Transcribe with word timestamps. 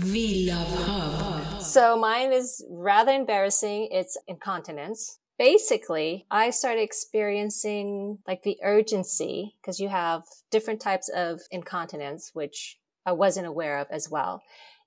VLuv 0.00 0.84
Hub. 0.84 1.62
So 1.62 1.96
mine 1.96 2.32
is 2.32 2.64
rather 2.70 3.12
embarrassing. 3.12 3.88
It's 3.92 4.16
incontinence. 4.26 5.18
Basically, 5.38 6.26
I 6.30 6.50
started 6.50 6.82
experiencing 6.82 8.18
like 8.26 8.42
the 8.42 8.58
urgency 8.62 9.56
because 9.60 9.80
you 9.80 9.88
have 9.88 10.24
different 10.50 10.80
types 10.80 11.08
of 11.08 11.40
incontinence, 11.50 12.30
which 12.34 12.78
I 13.06 13.12
wasn't 13.12 13.46
aware 13.46 13.78
of 13.78 13.86
as 13.90 14.10
well. 14.10 14.42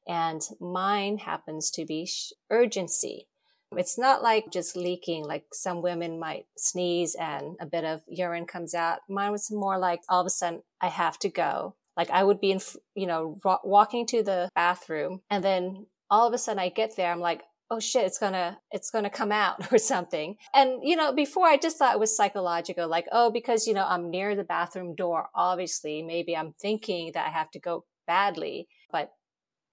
And 0.08 0.42
mine 0.60 1.20
happens 1.20 1.72
to 1.72 1.86
be 1.86 2.06
sh- 2.06 2.34
urgency. 2.50 3.28
It's 3.76 3.98
not 3.98 4.22
like 4.22 4.52
just 4.52 4.76
leaking, 4.76 5.26
like 5.26 5.46
some 5.54 5.82
women 5.82 6.20
might 6.20 6.46
sneeze 6.58 7.16
and 7.20 7.56
a 7.60 7.66
bit 7.66 7.84
of 7.84 8.02
urine 8.08 8.46
comes 8.46 8.76
out. 8.76 9.00
Mine 9.10 9.32
was 9.32 9.50
more 9.52 9.80
like 9.80 10.02
all 10.10 10.22
of 10.22 10.28
a 10.28 10.30
sudden 10.30 10.64
I 10.82 10.90
have 10.90 11.18
to 11.20 11.30
go. 11.30 11.76
Like 11.98 12.10
I 12.10 12.24
would 12.24 12.40
be 12.40 12.52
in, 12.52 12.60
you 12.96 13.08
know, 13.08 13.38
walking 13.64 14.06
to 14.08 14.24
the 14.24 14.50
bathroom 14.56 15.22
and 15.30 15.44
then 15.44 15.86
all 16.10 16.28
of 16.28 16.34
a 16.34 16.38
sudden 16.38 16.60
I 16.60 16.70
get 16.70 16.96
there. 16.96 17.12
I'm 17.12 17.20
like, 17.20 17.42
oh 17.70 17.80
shit, 17.80 18.06
it's 18.06 18.20
gonna, 18.20 18.60
it's 18.72 18.92
gonna 18.92 19.10
come 19.10 19.32
out 19.32 19.72
or 19.72 19.78
something. 19.78 20.36
And, 20.54 20.80
you 20.84 20.96
know, 20.96 21.14
before 21.14 21.48
I 21.48 21.58
just 21.58 21.78
thought 21.78 21.96
it 21.96 22.00
was 22.00 22.16
psychological, 22.16 22.88
like, 22.88 23.08
oh, 23.12 23.32
because, 23.32 23.68
you 23.68 23.74
know, 23.74 23.86
I'm 23.88 24.12
near 24.12 24.36
the 24.36 24.44
bathroom 24.44 24.96
door, 24.96 25.30
obviously, 25.34 26.02
maybe 26.02 26.38
I'm 26.38 26.54
thinking 26.62 27.12
that 27.14 27.28
I 27.28 27.30
have 27.30 27.50
to 27.52 27.60
go 27.60 27.86
badly, 28.06 28.68
but 28.92 29.12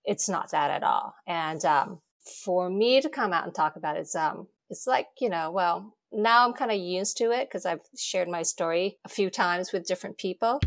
it's 0.05 0.29
not 0.29 0.51
that 0.53 0.71
at 0.71 0.83
all. 0.83 1.15
And, 1.27 1.63
um, 1.65 2.01
for 2.45 2.71
me 2.71 3.01
to 3.01 3.09
come 3.09 3.33
out 3.33 3.45
and 3.45 3.55
talk 3.55 3.77
about 3.77 3.97
it, 3.97 4.01
it's, 4.01 4.15
um, 4.15 4.47
it's 4.71 4.87
like, 4.87 5.09
you 5.21 5.29
know, 5.29 5.51
well, 5.51 5.95
now 6.13 6.47
I'm 6.47 6.55
kind 6.55 6.71
of 6.71 6.79
used 6.79 7.17
to 7.19 7.31
it 7.33 7.49
because 7.49 7.67
I've 7.67 7.81
shared 7.99 8.29
my 8.29 8.43
story 8.43 8.99
a 9.05 9.09
few 9.09 9.31
times 9.31 9.73
with 9.73 9.87
different 9.87 10.19
people. 10.19 10.61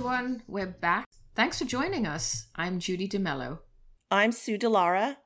Everyone, 0.00 0.42
we're 0.48 0.66
back. 0.66 1.04
Thanks 1.34 1.58
for 1.58 1.66
joining 1.66 2.06
us. 2.06 2.46
I'm 2.56 2.80
Judy 2.80 3.06
D'Mello. 3.06 3.58
I'm 4.10 4.32
Sue 4.32 4.56
deLara. 4.56 5.18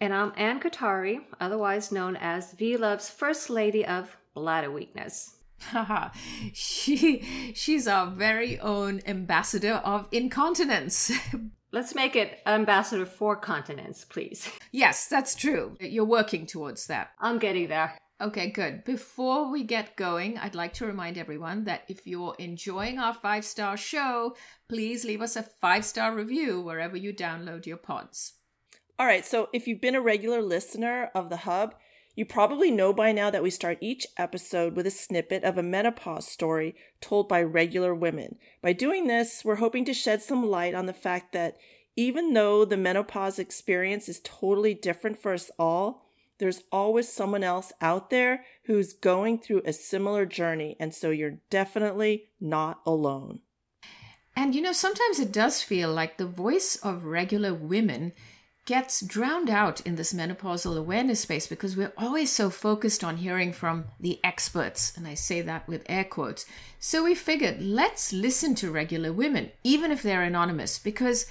And 0.00 0.14
I'm 0.14 0.32
Anne 0.38 0.58
Kothari, 0.58 1.18
otherwise 1.38 1.92
known 1.92 2.16
as 2.16 2.54
VLuv's 2.54 3.10
First 3.10 3.50
Lady 3.50 3.84
of 3.84 4.16
Bladder 4.32 4.70
Weakness. 4.70 5.36
Haha, 5.60 6.08
she 6.54 7.52
she's 7.54 7.86
our 7.86 8.06
very 8.06 8.58
own 8.60 9.02
ambassador 9.04 9.82
of 9.84 10.08
incontinence. 10.10 11.12
Let's 11.70 11.94
make 11.94 12.16
it 12.16 12.38
ambassador 12.46 13.04
for 13.04 13.36
continence, 13.36 14.06
please. 14.06 14.50
yes, 14.72 15.08
that's 15.08 15.34
true. 15.34 15.76
You're 15.78 16.06
working 16.06 16.46
towards 16.46 16.86
that. 16.86 17.10
I'm 17.20 17.38
getting 17.38 17.68
there. 17.68 17.98
Okay, 18.22 18.50
good. 18.50 18.84
Before 18.84 19.50
we 19.50 19.64
get 19.64 19.96
going, 19.96 20.38
I'd 20.38 20.54
like 20.54 20.74
to 20.74 20.86
remind 20.86 21.18
everyone 21.18 21.64
that 21.64 21.82
if 21.88 22.06
you're 22.06 22.36
enjoying 22.38 23.00
our 23.00 23.12
five 23.12 23.44
star 23.44 23.76
show, 23.76 24.36
please 24.68 25.04
leave 25.04 25.20
us 25.20 25.34
a 25.34 25.42
five 25.42 25.84
star 25.84 26.14
review 26.14 26.60
wherever 26.60 26.96
you 26.96 27.12
download 27.12 27.66
your 27.66 27.78
pods. 27.78 28.34
All 28.96 29.06
right, 29.06 29.26
so 29.26 29.48
if 29.52 29.66
you've 29.66 29.80
been 29.80 29.96
a 29.96 30.00
regular 30.00 30.40
listener 30.40 31.10
of 31.16 31.30
the 31.30 31.38
Hub, 31.38 31.74
you 32.14 32.24
probably 32.24 32.70
know 32.70 32.92
by 32.92 33.10
now 33.10 33.28
that 33.28 33.42
we 33.42 33.50
start 33.50 33.78
each 33.80 34.06
episode 34.16 34.76
with 34.76 34.86
a 34.86 34.90
snippet 34.92 35.42
of 35.42 35.58
a 35.58 35.62
menopause 35.62 36.28
story 36.28 36.76
told 37.00 37.28
by 37.28 37.42
regular 37.42 37.92
women. 37.92 38.36
By 38.62 38.72
doing 38.72 39.08
this, 39.08 39.44
we're 39.44 39.56
hoping 39.56 39.84
to 39.86 39.94
shed 39.94 40.22
some 40.22 40.46
light 40.48 40.76
on 40.76 40.86
the 40.86 40.92
fact 40.92 41.32
that 41.32 41.56
even 41.96 42.34
though 42.34 42.64
the 42.64 42.76
menopause 42.76 43.40
experience 43.40 44.08
is 44.08 44.20
totally 44.22 44.74
different 44.74 45.20
for 45.20 45.32
us 45.32 45.50
all, 45.58 46.11
there's 46.38 46.62
always 46.72 47.08
someone 47.08 47.44
else 47.44 47.72
out 47.80 48.10
there 48.10 48.44
who's 48.64 48.92
going 48.92 49.38
through 49.38 49.62
a 49.64 49.72
similar 49.72 50.26
journey, 50.26 50.76
and 50.80 50.94
so 50.94 51.10
you're 51.10 51.38
definitely 51.50 52.30
not 52.40 52.80
alone. 52.86 53.40
And 54.34 54.54
you 54.54 54.62
know, 54.62 54.72
sometimes 54.72 55.20
it 55.20 55.32
does 55.32 55.62
feel 55.62 55.92
like 55.92 56.16
the 56.16 56.26
voice 56.26 56.76
of 56.76 57.04
regular 57.04 57.52
women 57.52 58.12
gets 58.64 59.00
drowned 59.00 59.50
out 59.50 59.80
in 59.80 59.96
this 59.96 60.12
menopausal 60.12 60.78
awareness 60.78 61.20
space 61.20 61.48
because 61.48 61.76
we're 61.76 61.92
always 61.98 62.30
so 62.30 62.48
focused 62.48 63.02
on 63.02 63.16
hearing 63.16 63.52
from 63.52 63.84
the 63.98 64.20
experts, 64.24 64.96
and 64.96 65.06
I 65.06 65.14
say 65.14 65.40
that 65.42 65.66
with 65.66 65.84
air 65.88 66.04
quotes. 66.04 66.46
So 66.78 67.04
we 67.04 67.14
figured 67.14 67.60
let's 67.60 68.12
listen 68.12 68.54
to 68.56 68.70
regular 68.70 69.12
women, 69.12 69.50
even 69.64 69.90
if 69.90 70.02
they're 70.02 70.22
anonymous, 70.22 70.78
because 70.78 71.26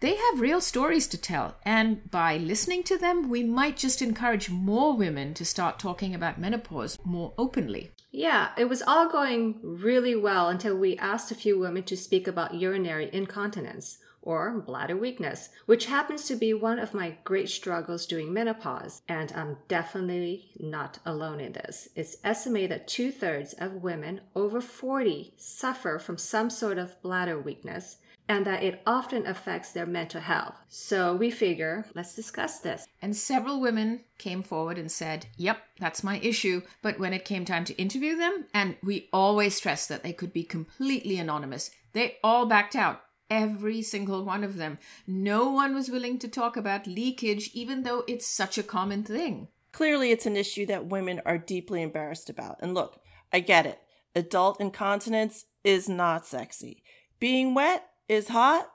they 0.00 0.16
have 0.16 0.40
real 0.40 0.60
stories 0.60 1.06
to 1.08 1.18
tell. 1.18 1.56
And 1.64 2.10
by 2.10 2.36
listening 2.36 2.82
to 2.84 2.98
them, 2.98 3.28
we 3.28 3.42
might 3.42 3.76
just 3.76 4.02
encourage 4.02 4.50
more 4.50 4.96
women 4.96 5.32
to 5.34 5.44
start 5.44 5.78
talking 5.78 6.14
about 6.14 6.40
menopause 6.40 6.98
more 7.04 7.32
openly. 7.38 7.92
Yeah, 8.10 8.50
it 8.56 8.66
was 8.66 8.82
all 8.82 9.08
going 9.10 9.58
really 9.62 10.14
well 10.16 10.48
until 10.48 10.76
we 10.76 10.96
asked 10.98 11.30
a 11.30 11.34
few 11.34 11.58
women 11.58 11.82
to 11.84 11.96
speak 11.96 12.26
about 12.26 12.54
urinary 12.54 13.10
incontinence 13.12 13.98
or 14.26 14.60
bladder 14.60 14.96
weakness, 14.96 15.50
which 15.66 15.86
happens 15.86 16.24
to 16.24 16.34
be 16.34 16.52
one 16.52 16.80
of 16.80 16.92
my 16.92 17.16
great 17.22 17.48
struggles 17.48 18.06
during 18.06 18.32
menopause. 18.32 19.02
And 19.08 19.32
I'm 19.32 19.58
definitely 19.68 20.50
not 20.58 20.98
alone 21.06 21.40
in 21.40 21.52
this. 21.52 21.88
It's 21.94 22.16
estimated 22.24 22.70
that 22.70 22.88
two 22.88 23.12
thirds 23.12 23.52
of 23.54 23.84
women 23.84 24.20
over 24.34 24.60
40 24.60 25.32
suffer 25.36 25.98
from 25.98 26.18
some 26.18 26.50
sort 26.50 26.76
of 26.76 27.00
bladder 27.02 27.38
weakness 27.38 27.98
and 28.28 28.44
that 28.46 28.62
it 28.62 28.82
often 28.86 29.26
affects 29.26 29.72
their 29.72 29.86
mental 29.86 30.20
health. 30.20 30.54
So 30.68 31.14
we 31.14 31.30
figure, 31.30 31.86
let's 31.94 32.14
discuss 32.14 32.60
this. 32.60 32.86
And 33.00 33.16
several 33.16 33.60
women 33.60 34.00
came 34.18 34.42
forward 34.42 34.78
and 34.78 34.90
said, 34.90 35.26
Yep, 35.36 35.58
that's 35.78 36.04
my 36.04 36.18
issue. 36.18 36.62
But 36.82 36.98
when 36.98 37.12
it 37.12 37.24
came 37.24 37.44
time 37.44 37.64
to 37.64 37.76
interview 37.76 38.16
them, 38.16 38.46
and 38.52 38.76
we 38.82 39.08
always 39.12 39.56
stressed 39.56 39.88
that 39.88 40.02
they 40.02 40.12
could 40.12 40.32
be 40.32 40.42
completely 40.42 41.18
anonymous, 41.18 41.70
they 41.92 42.18
all 42.22 42.46
backed 42.46 42.74
out. 42.74 43.02
Every 43.28 43.82
single 43.82 44.24
one 44.24 44.44
of 44.44 44.56
them. 44.56 44.78
No 45.06 45.50
one 45.50 45.74
was 45.74 45.90
willing 45.90 46.18
to 46.20 46.28
talk 46.28 46.56
about 46.56 46.86
leakage, 46.86 47.50
even 47.54 47.82
though 47.82 48.04
it's 48.06 48.26
such 48.26 48.56
a 48.56 48.62
common 48.62 49.02
thing. 49.02 49.48
Clearly, 49.72 50.12
it's 50.12 50.26
an 50.26 50.36
issue 50.36 50.64
that 50.66 50.86
women 50.86 51.20
are 51.26 51.36
deeply 51.36 51.82
embarrassed 51.82 52.30
about. 52.30 52.58
And 52.60 52.72
look, 52.72 53.00
I 53.32 53.40
get 53.40 53.66
it. 53.66 53.80
Adult 54.14 54.60
incontinence 54.60 55.46
is 55.64 55.88
not 55.88 56.24
sexy. 56.24 56.82
Being 57.18 57.52
wet 57.52 57.88
is 58.08 58.28
hot. 58.28 58.70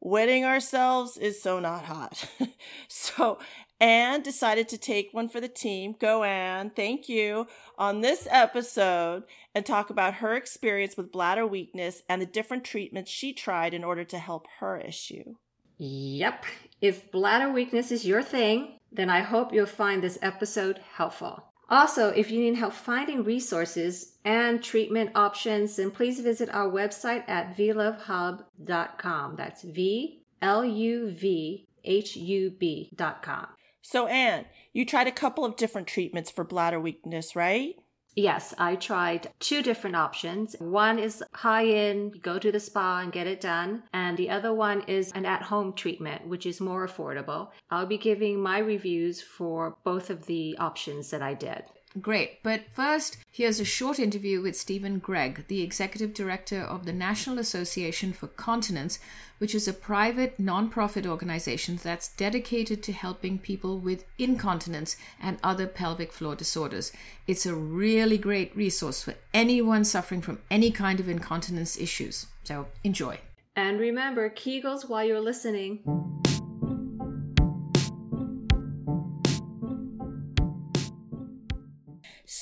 Wetting 0.00 0.44
ourselves 0.44 1.16
is 1.16 1.40
so 1.40 1.60
not 1.60 1.84
hot. 1.84 2.28
so 2.88 3.38
Anne 3.80 4.22
decided 4.22 4.68
to 4.68 4.78
take 4.78 5.10
one 5.12 5.28
for 5.28 5.40
the 5.40 5.48
team. 5.48 5.94
Go, 5.98 6.24
Anne. 6.24 6.70
Thank 6.70 7.08
you. 7.08 7.46
On 7.78 8.00
this 8.00 8.26
episode, 8.30 9.22
Anne 9.54 9.62
talk 9.62 9.90
about 9.90 10.14
her 10.14 10.34
experience 10.34 10.96
with 10.96 11.12
bladder 11.12 11.46
weakness 11.46 12.02
and 12.08 12.20
the 12.20 12.26
different 12.26 12.64
treatments 12.64 13.10
she 13.10 13.32
tried 13.32 13.74
in 13.74 13.84
order 13.84 14.02
to 14.04 14.18
help 14.18 14.46
her 14.58 14.76
issue. 14.76 15.34
Yep. 15.78 16.44
If 16.80 17.10
bladder 17.12 17.52
weakness 17.52 17.92
is 17.92 18.04
your 18.04 18.22
thing, 18.22 18.78
then 18.90 19.08
I 19.08 19.20
hope 19.20 19.52
you'll 19.52 19.66
find 19.66 20.02
this 20.02 20.18
episode 20.20 20.80
helpful. 20.94 21.44
Also, 21.68 22.08
if 22.10 22.30
you 22.30 22.40
need 22.40 22.56
help 22.56 22.72
finding 22.72 23.24
resources 23.24 24.14
and 24.24 24.62
treatment 24.62 25.10
options, 25.14 25.76
then 25.76 25.90
please 25.90 26.20
visit 26.20 26.48
our 26.52 26.70
website 26.70 27.28
at 27.28 27.56
vluvhub.com. 27.56 29.36
That's 29.36 29.62
V 29.62 30.22
L 30.42 30.64
U 30.64 31.10
V 31.10 31.66
H 31.84 32.16
U 32.16 32.50
B.com. 32.50 33.46
So, 33.80 34.06
Anne, 34.06 34.44
you 34.72 34.86
tried 34.86 35.08
a 35.08 35.12
couple 35.12 35.44
of 35.44 35.56
different 35.56 35.88
treatments 35.88 36.30
for 36.30 36.44
bladder 36.44 36.78
weakness, 36.80 37.34
right? 37.34 37.74
Yes, 38.14 38.52
I 38.58 38.76
tried 38.76 39.30
two 39.40 39.62
different 39.62 39.96
options. 39.96 40.54
One 40.58 40.98
is 40.98 41.24
high 41.32 41.66
end, 41.66 42.20
go 42.22 42.38
to 42.38 42.52
the 42.52 42.60
spa 42.60 43.00
and 43.00 43.12
get 43.12 43.26
it 43.26 43.40
done. 43.40 43.84
And 43.92 44.18
the 44.18 44.28
other 44.28 44.52
one 44.52 44.82
is 44.82 45.12
an 45.12 45.24
at 45.24 45.42
home 45.42 45.72
treatment, 45.72 46.26
which 46.26 46.44
is 46.44 46.60
more 46.60 46.86
affordable. 46.86 47.50
I'll 47.70 47.86
be 47.86 47.96
giving 47.96 48.38
my 48.40 48.58
reviews 48.58 49.22
for 49.22 49.76
both 49.82 50.10
of 50.10 50.26
the 50.26 50.56
options 50.58 51.10
that 51.10 51.22
I 51.22 51.32
did. 51.32 51.64
Great. 52.00 52.42
But 52.42 52.62
first, 52.72 53.18
here's 53.30 53.60
a 53.60 53.64
short 53.64 53.98
interview 53.98 54.40
with 54.40 54.56
Steven 54.56 54.98
Gregg, 54.98 55.46
the 55.48 55.62
executive 55.62 56.14
director 56.14 56.60
of 56.60 56.86
the 56.86 56.92
National 56.92 57.38
Association 57.38 58.12
for 58.12 58.28
Continence, 58.28 58.98
which 59.38 59.54
is 59.54 59.68
a 59.68 59.74
private 59.74 60.40
nonprofit 60.40 61.04
organization 61.04 61.78
that's 61.82 62.08
dedicated 62.08 62.82
to 62.84 62.92
helping 62.92 63.38
people 63.38 63.78
with 63.78 64.06
incontinence 64.18 64.96
and 65.20 65.38
other 65.42 65.66
pelvic 65.66 66.12
floor 66.12 66.34
disorders. 66.34 66.92
It's 67.26 67.44
a 67.44 67.54
really 67.54 68.16
great 68.16 68.56
resource 68.56 69.02
for 69.02 69.14
anyone 69.34 69.84
suffering 69.84 70.22
from 70.22 70.38
any 70.50 70.70
kind 70.70 70.98
of 70.98 71.08
incontinence 71.08 71.76
issues. 71.76 72.26
So 72.44 72.68
enjoy. 72.84 73.18
And 73.54 73.78
remember, 73.78 74.30
Kegels 74.30 74.88
while 74.88 75.04
you're 75.04 75.20
listening. 75.20 75.80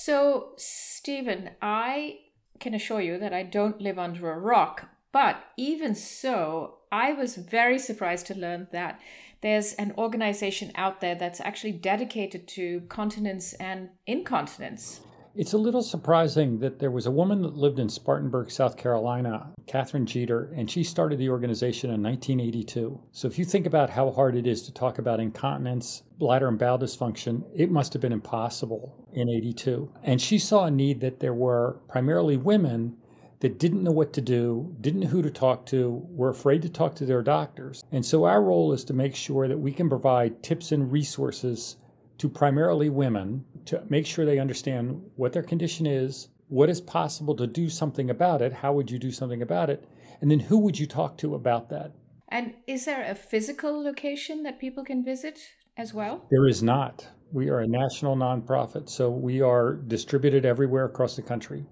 So, 0.02 0.54
Steven, 0.56 1.50
I 1.60 2.20
can 2.58 2.72
assure 2.72 3.02
you 3.02 3.18
that 3.18 3.34
I 3.34 3.42
don't 3.42 3.82
live 3.82 3.98
under 3.98 4.30
a 4.30 4.38
rock, 4.38 4.88
But 5.12 5.44
even 5.56 5.94
so, 5.94 6.78
I 6.90 7.12
was 7.12 7.36
very 7.36 7.78
surprised 7.78 8.26
to 8.26 8.34
learn 8.34 8.68
that 8.72 8.98
there's 9.42 9.74
an 9.74 9.92
organization 9.98 10.72
out 10.74 11.00
there 11.00 11.14
that's 11.14 11.40
actually 11.40 11.72
dedicated 11.72 12.48
to 12.48 12.82
continence 12.88 13.52
and 13.54 13.90
incontinence. 14.06 15.00
It's 15.32 15.52
a 15.52 15.58
little 15.58 15.82
surprising 15.82 16.58
that 16.58 16.80
there 16.80 16.90
was 16.90 17.06
a 17.06 17.10
woman 17.10 17.42
that 17.42 17.56
lived 17.56 17.78
in 17.78 17.88
Spartanburg, 17.88 18.50
South 18.50 18.76
Carolina, 18.76 19.52
Katherine 19.68 20.04
Jeter, 20.04 20.52
and 20.56 20.68
she 20.68 20.82
started 20.82 21.20
the 21.20 21.30
organization 21.30 21.90
in 21.90 22.02
1982. 22.02 23.00
So 23.12 23.28
if 23.28 23.38
you 23.38 23.44
think 23.44 23.64
about 23.64 23.90
how 23.90 24.10
hard 24.10 24.34
it 24.34 24.48
is 24.48 24.62
to 24.62 24.74
talk 24.74 24.98
about 24.98 25.20
incontinence, 25.20 26.02
bladder 26.18 26.48
and 26.48 26.58
bowel 26.58 26.80
dysfunction, 26.80 27.44
it 27.54 27.70
must 27.70 27.92
have 27.92 28.02
been 28.02 28.12
impossible 28.12 29.06
in 29.12 29.28
82. 29.28 29.92
And 30.02 30.20
she 30.20 30.36
saw 30.36 30.64
a 30.64 30.70
need 30.70 31.00
that 31.00 31.20
there 31.20 31.34
were 31.34 31.78
primarily 31.88 32.36
women 32.36 32.96
that 33.38 33.58
didn't 33.58 33.84
know 33.84 33.92
what 33.92 34.12
to 34.14 34.20
do, 34.20 34.74
didn't 34.80 35.00
know 35.00 35.08
who 35.08 35.22
to 35.22 35.30
talk 35.30 35.64
to, 35.66 36.04
were 36.10 36.30
afraid 36.30 36.62
to 36.62 36.68
talk 36.68 36.96
to 36.96 37.06
their 37.06 37.22
doctors. 37.22 37.84
And 37.92 38.04
so 38.04 38.24
our 38.24 38.42
role 38.42 38.72
is 38.72 38.84
to 38.84 38.92
make 38.92 39.14
sure 39.14 39.46
that 39.46 39.58
we 39.58 39.72
can 39.72 39.88
provide 39.88 40.42
tips 40.42 40.72
and 40.72 40.90
resources 40.90 41.76
to 42.20 42.28
primarily 42.28 42.90
women 42.90 43.42
to 43.64 43.82
make 43.88 44.04
sure 44.04 44.26
they 44.26 44.38
understand 44.38 45.02
what 45.16 45.32
their 45.32 45.42
condition 45.42 45.86
is, 45.86 46.28
what 46.48 46.68
is 46.68 46.78
possible 46.78 47.34
to 47.34 47.46
do 47.46 47.70
something 47.70 48.10
about 48.10 48.42
it, 48.42 48.52
how 48.52 48.74
would 48.74 48.90
you 48.90 48.98
do 48.98 49.10
something 49.10 49.40
about 49.40 49.70
it, 49.70 49.88
and 50.20 50.30
then 50.30 50.38
who 50.38 50.58
would 50.58 50.78
you 50.78 50.86
talk 50.86 51.16
to 51.16 51.34
about 51.34 51.70
that. 51.70 51.92
And 52.28 52.52
is 52.66 52.84
there 52.84 53.10
a 53.10 53.14
physical 53.14 53.82
location 53.82 54.42
that 54.42 54.60
people 54.60 54.84
can 54.84 55.02
visit 55.02 55.38
as 55.78 55.94
well? 55.94 56.26
There 56.30 56.46
is 56.46 56.62
not. 56.62 57.08
We 57.32 57.48
are 57.48 57.60
a 57.60 57.66
national 57.66 58.16
nonprofit, 58.16 58.90
so 58.90 59.08
we 59.08 59.40
are 59.40 59.76
distributed 59.76 60.44
everywhere 60.44 60.84
across 60.84 61.16
the 61.16 61.22
country 61.22 61.64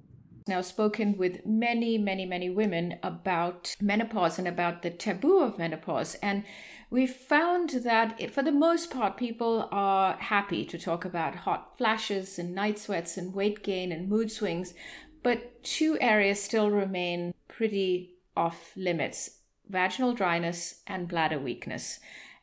now 0.48 0.62
spoken 0.62 1.16
with 1.16 1.44
many, 1.44 1.98
many, 1.98 2.24
many 2.24 2.50
women 2.50 2.98
about 3.02 3.76
menopause 3.80 4.38
and 4.38 4.48
about 4.48 4.82
the 4.82 4.90
taboo 4.90 5.40
of 5.40 5.58
menopause. 5.58 6.14
And 6.22 6.44
we 6.90 7.06
found 7.06 7.70
that 7.70 8.18
it, 8.18 8.32
for 8.32 8.42
the 8.42 8.52
most 8.52 8.90
part, 8.90 9.16
people 9.16 9.68
are 9.70 10.14
happy 10.14 10.64
to 10.64 10.78
talk 10.78 11.04
about 11.04 11.34
hot 11.34 11.76
flashes 11.76 12.38
and 12.38 12.54
night 12.54 12.78
sweats 12.78 13.16
and 13.16 13.34
weight 13.34 13.62
gain 13.62 13.92
and 13.92 14.08
mood 14.08 14.30
swings. 14.32 14.74
But 15.22 15.62
two 15.62 15.98
areas 16.00 16.42
still 16.42 16.70
remain 16.70 17.34
pretty 17.48 18.14
off 18.36 18.72
limits 18.76 19.38
vaginal 19.68 20.14
dryness 20.14 20.80
and 20.86 21.08
bladder 21.08 21.38
weakness. 21.38 22.00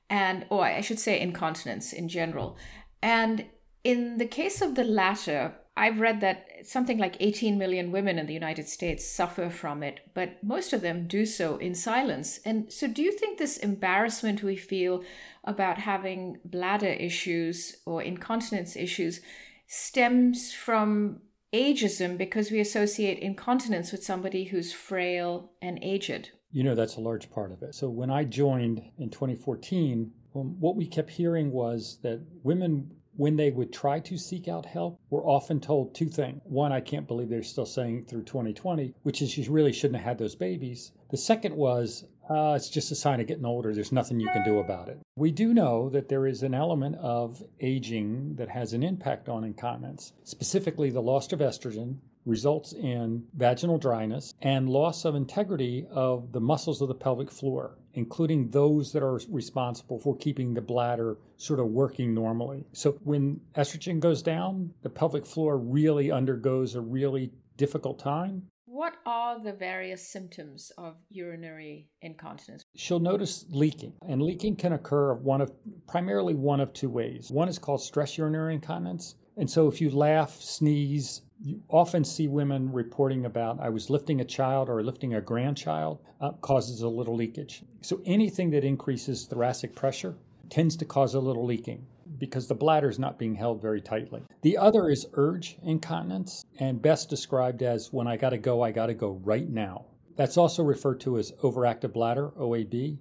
And, 0.10 0.46
or 0.50 0.64
I 0.64 0.82
should 0.82 1.00
say, 1.00 1.20
incontinence 1.20 1.92
in 1.92 2.08
general. 2.08 2.58
And 3.02 3.46
in 3.84 4.20
the 4.20 4.28
case 4.28 4.62
of 4.62 4.76
the 4.76 4.84
latter, 4.84 5.56
I've 5.78 6.00
read 6.00 6.22
that 6.22 6.48
something 6.64 6.98
like 6.98 7.18
18 7.20 7.58
million 7.58 7.92
women 7.92 8.18
in 8.18 8.28
the 8.28 8.34
United 8.34 8.70
States 8.70 9.06
suffer 9.06 9.50
from 9.50 9.84
it, 9.84 10.00
but 10.14 10.42
most 10.42 10.72
of 10.72 10.82
them 10.82 11.06
do 11.06 11.26
so 11.26 11.58
in 11.58 11.76
silence. 11.76 12.40
And 12.46 12.72
so, 12.72 12.88
do 12.88 13.02
you 13.02 13.12
think 13.12 13.38
this 13.38 13.58
embarrassment 13.58 14.42
we 14.42 14.56
feel 14.56 15.04
about 15.44 15.80
having 15.80 16.40
bladder 16.46 16.88
issues 16.88 17.78
or 17.86 18.02
incontinence 18.02 18.78
issues 18.78 19.20
stems 19.68 20.54
from 20.54 21.20
ageism 21.54 22.18
because 22.18 22.52
we 22.52 22.60
associate 22.62 23.20
incontinence 23.20 23.92
with 23.92 24.04
somebody 24.04 24.46
who's 24.46 24.72
frail 24.72 25.52
and 25.62 25.78
aged? 25.82 26.32
You 26.52 26.64
know, 26.64 26.76
that's 26.76 26.96
a 26.96 27.02
large 27.02 27.30
part 27.30 27.52
of 27.52 27.62
it. 27.64 27.76
So, 27.76 27.90
when 27.90 28.10
I 28.10 28.24
joined 28.24 28.82
in 28.98 29.10
2014, 29.10 30.10
um, 30.36 30.60
what 30.60 30.78
we 30.78 30.88
kept 30.88 31.10
hearing 31.10 31.52
was 31.52 32.00
that 32.02 32.22
women 32.44 32.92
when 33.18 33.36
they 33.36 33.52
would 33.52 33.72
try 33.72 34.00
to 34.00 34.18
seek 34.18 34.48
out 34.48 34.66
help, 34.66 35.00
were 35.10 35.26
often 35.26 35.60
told 35.60 35.96
two 35.96 36.10
things. 36.10 36.42
One, 36.44 36.72
I 36.72 36.82
can't 36.82 37.08
believe 37.08 37.30
they're 37.30 37.44
still 37.44 37.66
saying 37.66 38.06
through 38.06 38.24
2020, 38.24 38.94
which 39.04 39.22
is 39.22 39.38
you 39.38 39.52
really 39.52 39.74
shouldn't 39.74 39.98
have 39.98 40.06
had 40.06 40.18
those 40.18 40.36
babies. 40.36 40.92
The 41.12 41.18
second 41.18 41.56
was, 41.56 42.06
uh, 42.30 42.54
it's 42.56 42.70
just 42.70 42.92
a 42.92 42.96
sign 42.96 43.20
of 43.20 43.28
getting 43.28 43.46
older. 43.46 43.74
There's 43.74 43.92
nothing 43.92 44.20
you 44.20 44.30
can 44.34 44.44
do 44.44 44.60
about 44.60 44.90
it. 44.90 45.00
We 45.16 45.32
do 45.32 45.54
know 45.54 45.90
that 45.90 46.10
there 46.10 46.28
is 46.28 46.44
an 46.44 46.54
element 46.54 46.96
of 46.98 47.42
aging 47.60 48.36
that 48.36 48.50
has 48.50 48.74
an 48.74 48.84
impact 48.84 49.30
on 49.30 49.44
incontinence, 49.44 50.14
specifically 50.24 50.90
the 50.90 51.02
loss 51.02 51.32
of 51.32 51.40
estrogen, 51.40 51.98
results 52.26 52.74
in 52.74 53.24
vaginal 53.36 53.78
dryness 53.78 54.34
and 54.42 54.70
loss 54.70 55.06
of 55.06 55.16
integrity 55.16 55.86
of 55.92 56.32
the 56.32 56.40
muscles 56.40 56.82
of 56.82 56.88
the 56.88 56.96
pelvic 56.96 57.32
floor, 57.32 57.78
including 57.94 58.50
those 58.50 58.92
that 58.92 59.04
are 59.04 59.20
responsible 59.30 60.00
for 60.00 60.18
keeping 60.18 60.54
the 60.54 60.62
bladder 60.62 61.18
sort 61.38 61.60
of 61.60 61.68
working 61.68 62.14
normally. 62.14 62.66
So 62.74 62.94
when 63.04 63.42
estrogen 63.56 64.00
goes 64.00 64.22
down, 64.22 64.74
the 64.82 64.90
pelvic 64.90 65.26
floor 65.26 65.58
really 65.58 66.12
undergoes 66.12 66.76
a 66.76 66.82
really 66.82 67.32
difficult 67.58 68.00
time. 68.00 68.44
What 68.66 68.96
are 69.06 69.42
the 69.42 69.54
various 69.54 70.06
symptoms 70.06 70.72
of 70.78 70.96
urinary 71.10 71.88
incontinence? 72.02 72.64
She'll 72.76 73.00
notice 73.00 73.46
leaking, 73.50 73.94
and 74.06 74.22
leaking 74.22 74.58
can 74.58 74.74
occur 74.74 75.14
one 75.14 75.40
of 75.40 75.54
primarily 75.88 76.34
one 76.34 76.60
of 76.60 76.74
two 76.74 76.90
ways. 76.90 77.32
One 77.32 77.48
is 77.48 77.58
called 77.58 77.82
stress 77.82 78.18
urinary 78.18 78.56
incontinence, 78.56 79.16
and 79.38 79.50
so 79.50 79.68
if 79.68 79.82
you 79.82 79.90
laugh, 79.90 80.40
sneeze, 80.40 81.22
you 81.42 81.62
often 81.70 82.04
see 82.04 82.28
women 82.28 82.72
reporting 82.72 83.26
about 83.26 83.60
I 83.60 83.70
was 83.70 83.90
lifting 83.90 84.22
a 84.22 84.26
child 84.26 84.70
or 84.70 84.82
lifting 84.82 85.16
a 85.16 85.22
grandchild 85.22 86.00
uh, 86.22 86.32
causes 86.42 86.82
a 86.82 86.88
little 86.88 87.16
leakage. 87.16 87.64
So 87.82 88.02
anything 88.06 88.50
that 88.52 88.64
increases 88.64 89.26
thoracic 89.26 89.76
pressure 89.76 90.16
tends 90.50 90.78
to 90.78 90.86
cause 90.86 91.16
a 91.16 91.20
little 91.20 91.46
leaking 91.46 91.86
because 92.18 92.48
the 92.48 92.56
bladder 92.56 92.90
is 92.90 93.00
not 93.00 93.20
being 93.20 93.36
held 93.36 93.62
very 93.62 93.82
tightly. 93.82 94.24
The 94.42 94.58
other 94.58 94.90
is 94.90 95.08
urge 95.14 95.58
incontinence 95.64 96.46
and 96.60 96.82
best 96.82 97.10
described 97.10 97.62
as 97.62 97.92
when 97.92 98.08
I 98.08 98.16
got 98.16 98.30
to 98.30 98.38
go, 98.38 98.62
I 98.62 98.72
got 98.72 98.86
to 98.88 98.94
go 98.94 99.20
right 99.24 99.50
now. 99.50 99.86
That's 100.16 100.38
also 100.38 100.64
referred 100.64 101.02
to 101.02 101.18
as 101.18 101.34
overactive 101.44 101.92
bladder, 101.92 102.30
OAB, 102.40 102.98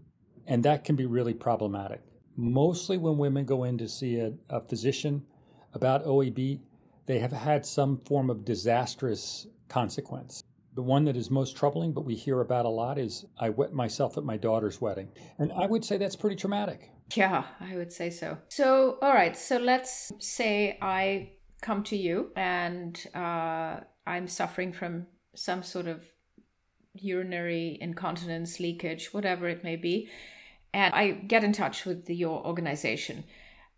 and 0.48 0.64
that 0.64 0.82
can 0.82 0.96
be 0.96 1.06
really 1.06 1.34
problematic. 1.34 2.00
Mostly 2.36 2.98
when 2.98 3.18
women 3.18 3.44
go 3.44 3.62
in 3.62 3.78
to 3.78 3.88
see 3.88 4.18
a, 4.18 4.32
a 4.50 4.60
physician 4.60 5.22
about 5.74 6.04
OAB, 6.04 6.60
they 7.06 7.18
have 7.18 7.32
had 7.32 7.66
some 7.66 7.98
form 8.06 8.30
of 8.30 8.44
disastrous 8.44 9.46
consequence. 9.68 10.42
The 10.74 10.82
one 10.82 11.04
that 11.04 11.16
is 11.16 11.30
most 11.30 11.56
troubling, 11.56 11.92
but 11.92 12.04
we 12.04 12.14
hear 12.14 12.40
about 12.40 12.64
a 12.64 12.68
lot, 12.68 12.98
is 12.98 13.26
I 13.38 13.50
wet 13.50 13.72
myself 13.72 14.16
at 14.16 14.24
my 14.24 14.36
daughter's 14.36 14.80
wedding. 14.80 15.08
And 15.38 15.52
I 15.52 15.66
would 15.66 15.84
say 15.84 15.98
that's 15.98 16.16
pretty 16.16 16.36
traumatic. 16.36 16.90
Yeah, 17.14 17.44
I 17.60 17.76
would 17.76 17.92
say 17.92 18.10
so. 18.10 18.38
So, 18.48 18.98
all 19.02 19.12
right, 19.12 19.36
so 19.36 19.58
let's 19.58 20.10
say 20.18 20.78
I 20.80 21.32
come 21.60 21.82
to 21.84 21.96
you 21.96 22.30
and 22.34 23.06
uh, 23.14 23.80
I'm 24.06 24.26
suffering 24.26 24.72
from 24.72 25.06
some 25.34 25.62
sort 25.62 25.86
of 25.86 26.04
urinary 26.94 27.78
incontinence, 27.80 28.58
leakage, 28.58 29.12
whatever 29.12 29.48
it 29.48 29.64
may 29.64 29.76
be. 29.76 30.08
And 30.72 30.94
I 30.94 31.12
get 31.12 31.44
in 31.44 31.52
touch 31.52 31.84
with 31.84 32.08
your 32.10 32.44
organization 32.44 33.24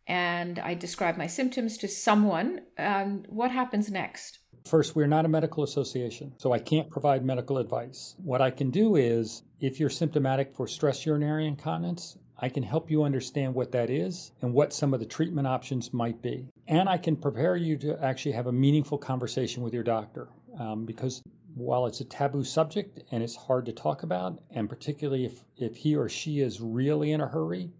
and 0.07 0.59
I 0.59 0.75
describe 0.75 1.17
my 1.17 1.27
symptoms 1.27 1.77
to 1.79 1.89
someone, 1.89 2.61
um, 2.79 3.25
what 3.29 3.51
happens 3.51 3.91
next? 3.91 4.39
First, 4.65 4.97
we're 4.97 5.07
not 5.07 5.25
a 5.25 5.29
medical 5.29 5.63
association, 5.63 6.33
so 6.39 6.53
I 6.53 6.59
can't 6.59 6.91
provide 6.91 7.25
medical 7.25 7.59
advice. 7.59 8.17
What 8.19 8.43
I 8.43 8.51
can 8.51 8.71
do 8.71 8.97
is, 8.97 9.43
if 9.61 9.79
you're 9.79 9.91
symptomatic 9.91 10.55
for 10.57 10.67
stress 10.67 11.07
urinary 11.07 11.47
incontinence, 11.47 12.19
I 12.39 12.49
can 12.49 12.63
help 12.63 12.91
you 12.91 13.05
understand 13.05 13.55
what 13.55 13.73
that 13.73 13.91
is 13.91 14.33
and 14.43 14.53
what 14.53 14.73
some 14.73 14.93
of 14.93 15.01
the 15.01 15.07
treatment 15.07 15.47
options 15.47 15.93
might 15.93 16.21
be. 16.21 16.49
And 16.69 16.89
I 16.89 16.99
can 16.99 17.17
prepare 17.17 17.57
you 17.57 17.77
to 17.79 18.03
actually 18.05 18.33
have 18.33 18.47
a 18.47 18.53
meaningful 18.53 18.99
conversation 18.99 19.63
with 19.63 19.73
your 19.73 19.85
doctor 19.85 20.29
um, 20.59 20.85
because 20.85 21.23
while 21.55 21.87
it's 21.87 22.01
a 22.01 22.05
taboo 22.05 22.45
subject 22.45 23.01
and 23.11 23.23
it's 23.23 23.37
hard 23.37 23.65
to 23.67 23.73
talk 23.73 24.03
about, 24.03 24.41
and 24.51 24.69
particularly 24.69 25.25
if, 25.25 25.45
if 25.57 25.77
he 25.77 25.97
or 25.97 26.09
she 26.09 26.41
is 26.41 26.61
really 26.61 27.13
in 27.13 27.21
a 27.23 27.27
hurry, 27.27 27.71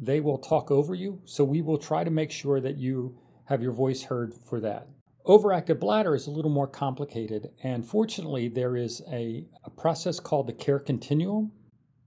they 0.00 0.20
will 0.20 0.38
talk 0.38 0.70
over 0.70 0.94
you. 0.94 1.20
So 1.24 1.44
we 1.44 1.62
will 1.62 1.78
try 1.78 2.04
to 2.04 2.10
make 2.10 2.30
sure 2.30 2.60
that 2.60 2.76
you 2.76 3.18
have 3.44 3.62
your 3.62 3.72
voice 3.72 4.02
heard 4.02 4.34
for 4.34 4.60
that. 4.60 4.88
Overactive 5.26 5.78
bladder 5.78 6.14
is 6.14 6.26
a 6.26 6.30
little 6.30 6.50
more 6.50 6.66
complicated, 6.66 7.50
and 7.62 7.84
fortunately, 7.84 8.48
there 8.48 8.76
is 8.76 9.02
a, 9.10 9.44
a 9.64 9.70
process 9.70 10.20
called 10.20 10.46
the 10.46 10.54
care 10.54 10.78
continuum. 10.78 11.52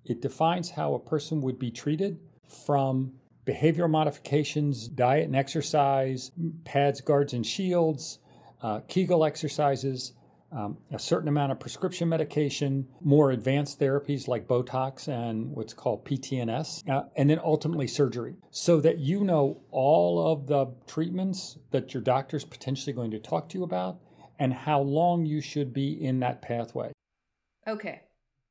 It 0.05 0.21
defines 0.21 0.71
how 0.71 0.95
a 0.95 0.99
person 0.99 1.41
would 1.41 1.59
be 1.59 1.69
treated 1.69 2.19
from 2.65 3.13
behavioral 3.45 3.89
modifications, 3.89 4.87
diet 4.87 5.25
and 5.25 5.35
exercise, 5.35 6.31
pads, 6.63 7.01
guards, 7.01 7.33
and 7.33 7.45
shields, 7.45 8.19
uh, 8.61 8.79
Kegel 8.87 9.23
exercises, 9.23 10.13
um, 10.51 10.77
a 10.91 10.99
certain 10.99 11.29
amount 11.29 11.51
of 11.51 11.59
prescription 11.59 12.09
medication, 12.09 12.87
more 13.01 13.31
advanced 13.31 13.79
therapies 13.79 14.27
like 14.27 14.47
Botox 14.47 15.07
and 15.07 15.51
what's 15.51 15.73
called 15.73 16.05
PTNS, 16.05 16.89
uh, 16.89 17.03
and 17.15 17.29
then 17.29 17.39
ultimately 17.43 17.87
surgery, 17.87 18.35
so 18.49 18.81
that 18.81 18.99
you 18.99 19.23
know 19.23 19.61
all 19.71 20.31
of 20.31 20.47
the 20.47 20.67
treatments 20.87 21.57
that 21.71 21.93
your 21.93 22.03
doctor's 22.03 22.43
potentially 22.43 22.93
going 22.93 23.11
to 23.11 23.19
talk 23.19 23.49
to 23.49 23.57
you 23.57 23.63
about 23.63 23.99
and 24.39 24.53
how 24.53 24.81
long 24.81 25.25
you 25.25 25.39
should 25.39 25.73
be 25.73 26.03
in 26.03 26.19
that 26.19 26.41
pathway. 26.41 26.91
Okay. 27.67 28.01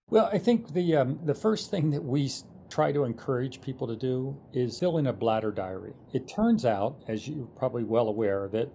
Well, 0.09 0.31
I 0.33 0.39
think 0.39 0.73
the 0.73 0.97
um, 0.97 1.21
the 1.25 1.35
first 1.35 1.71
thing 1.71 1.91
that 1.91 2.03
we 2.03 2.31
try 2.71 2.93
to 2.93 3.05
encourage 3.05 3.61
people 3.61 3.87
to 3.89 3.97
do 3.97 4.41
is 4.53 4.79
fill 4.79 4.99
in 4.99 5.07
a 5.09 5.13
bladder 5.13 5.51
diary. 5.51 5.93
It 6.13 6.29
turns 6.29 6.65
out, 6.65 7.03
as 7.09 7.29
you're 7.29 7.47
probably 7.47 7.85
well 7.85 8.09
aware, 8.09 8.49
that 8.53 8.71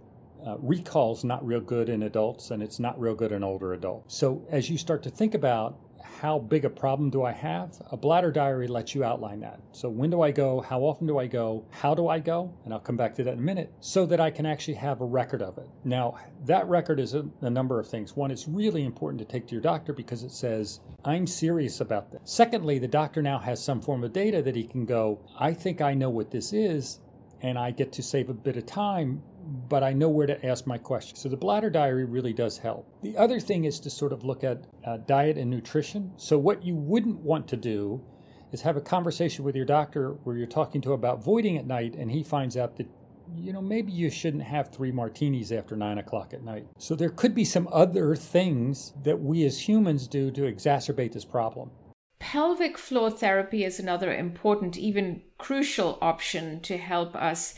uh, 0.46 0.58
recall's 0.60 1.24
not 1.24 1.46
real 1.46 1.62
good 1.62 1.90
in 1.90 2.04
adults 2.04 2.52
and 2.52 2.62
it's 2.62 2.80
not 2.80 3.00
real 3.00 3.16
good 3.16 3.32
in 3.32 3.44
older 3.44 3.74
adults. 3.74 4.16
So 4.16 4.46
as 4.52 4.70
you 4.70 4.78
start 4.78 5.04
to 5.04 5.10
think 5.10 5.34
about 5.34 5.80
how 6.22 6.40
big 6.40 6.64
a 6.64 6.70
problem 6.70 7.10
do 7.10 7.24
I 7.24 7.32
have, 7.32 7.74
a 7.92 7.98
bladder 7.98 8.32
diary 8.32 8.68
lets 8.68 8.96
you 8.96 9.04
outline 9.04 9.42
that. 9.42 9.60
So 9.74 9.90
when 9.90 10.10
do 10.10 10.22
I 10.22 10.32
go? 10.32 10.62
How 10.62 10.80
often 10.80 11.08
do 11.08 11.20
I 11.20 11.28
go? 11.28 11.66
How 11.72 11.94
do 11.94 12.08
I 12.08 12.20
go? 12.20 12.54
And 12.64 12.74
I'll 12.74 12.80
come 12.80 12.96
back 12.96 13.16
to 13.16 13.24
that 13.26 13.34
in 13.34 13.40
a 13.40 13.42
minute 13.42 13.74
so 13.82 14.06
that 14.06 14.20
I 14.20 14.32
can 14.32 14.46
actually 14.46 14.76
have 14.76 15.02
a 15.02 15.06
record 15.06 15.42
of 15.42 15.58
it. 15.58 15.68
Now, 15.84 16.18
that 16.46 16.68
record 16.68 17.00
is 17.00 17.14
a, 17.14 17.26
a 17.42 17.50
number 17.50 17.80
of 17.80 17.88
things. 17.88 18.16
One, 18.16 18.32
it's 18.32 18.48
really 18.48 18.86
important 18.86 19.20
to 19.20 19.26
take 19.26 19.46
to 19.48 19.52
your 19.52 19.62
doctor 19.62 19.92
because 19.92 20.24
it 20.24 20.32
says, 20.32 20.80
I'm 21.04 21.28
serious 21.28 21.82
about 21.82 22.12
this. 22.12 22.22
Secondly, 22.24 22.80
the 22.80 22.88
doctor 22.88 23.22
now 23.22 23.38
has 23.40 23.64
some 23.64 23.82
form 23.82 24.04
of 24.04 24.14
data 24.14 24.42
that 24.42 24.56
he 24.56 24.64
can 24.64 24.86
go, 24.86 25.20
I 25.38 25.54
think 25.54 25.82
I 25.82 25.94
know 25.94 26.10
what 26.10 26.32
this 26.32 26.54
is, 26.54 27.02
and 27.42 27.60
I 27.60 27.72
get 27.72 27.92
to 27.94 28.02
save 28.02 28.30
a 28.30 28.34
bit 28.34 28.58
of 28.58 28.66
time 28.66 29.22
but 29.70 29.84
I 29.84 29.94
know 29.94 30.10
where 30.10 30.28
to 30.28 30.46
ask 30.46 30.66
my 30.66 30.78
questions. 30.78 31.20
So 31.20 31.30
the 31.30 31.38
bladder 31.38 31.70
diary 31.70 32.06
really 32.06 32.34
does 32.34 32.58
help. 32.58 32.88
The 33.02 33.18
other 33.18 33.40
thing 33.40 33.66
is 33.66 33.80
to 33.82 33.90
sort 33.90 34.14
of 34.14 34.24
look 34.24 34.44
at 34.44 34.66
uh, 34.86 34.98
diet 34.98 35.38
and 35.38 35.50
nutrition. 35.50 36.12
So 36.18 36.38
what 36.38 36.64
you 36.64 36.76
wouldn't 36.76 37.20
want 37.20 37.48
to 37.50 37.58
do 37.58 38.04
is 38.52 38.62
have 38.62 38.78
a 38.78 38.82
conversation 38.82 39.44
with 39.44 39.56
your 39.56 39.66
doctor 39.66 40.12
where 40.24 40.38
you're 40.38 40.48
talking 40.48 40.82
to 40.82 40.94
about 40.94 41.24
voiding 41.24 41.58
at 41.58 41.68
night 41.68 41.96
and 41.96 42.10
he 42.10 42.24
finds 42.24 42.58
out 42.58 42.78
that 42.78 42.88
you 43.36 43.52
know 43.52 43.62
maybe 43.62 43.92
you 43.92 44.10
shouldn't 44.10 44.44
have 44.44 44.72
three 44.72 44.92
martinis 44.92 45.52
after 45.52 45.76
nine 45.76 45.98
o'clock 45.98 46.34
at 46.34 46.44
night 46.44 46.66
so 46.78 46.96
there 46.96 47.10
could 47.10 47.34
be 47.34 47.44
some 47.44 47.68
other 47.72 48.16
things 48.16 48.94
that 49.04 49.20
we 49.20 49.44
as 49.46 49.68
humans 49.68 50.08
do 50.08 50.30
to 50.30 50.42
exacerbate 50.42 51.12
this 51.12 51.26
problem 51.26 51.72
pelvic 52.20 52.78
floor 52.78 53.10
therapy 53.10 53.64
is 53.64 53.80
another 53.80 54.14
important 54.14 54.78
even 54.78 55.22
crucial 55.38 55.98
option 56.02 56.60
to 56.62 56.78
help 56.78 57.16
us 57.16 57.56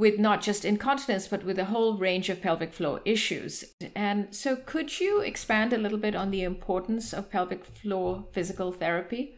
with 0.00 0.18
not 0.18 0.40
just 0.40 0.64
incontinence, 0.64 1.28
but 1.28 1.44
with 1.44 1.58
a 1.58 1.66
whole 1.66 1.98
range 1.98 2.30
of 2.30 2.40
pelvic 2.40 2.72
floor 2.72 3.02
issues. 3.04 3.66
And 3.94 4.34
so, 4.34 4.56
could 4.56 4.98
you 4.98 5.20
expand 5.20 5.74
a 5.74 5.78
little 5.78 5.98
bit 5.98 6.16
on 6.16 6.30
the 6.30 6.42
importance 6.42 7.12
of 7.12 7.30
pelvic 7.30 7.66
floor 7.66 8.24
physical 8.32 8.72
therapy? 8.72 9.34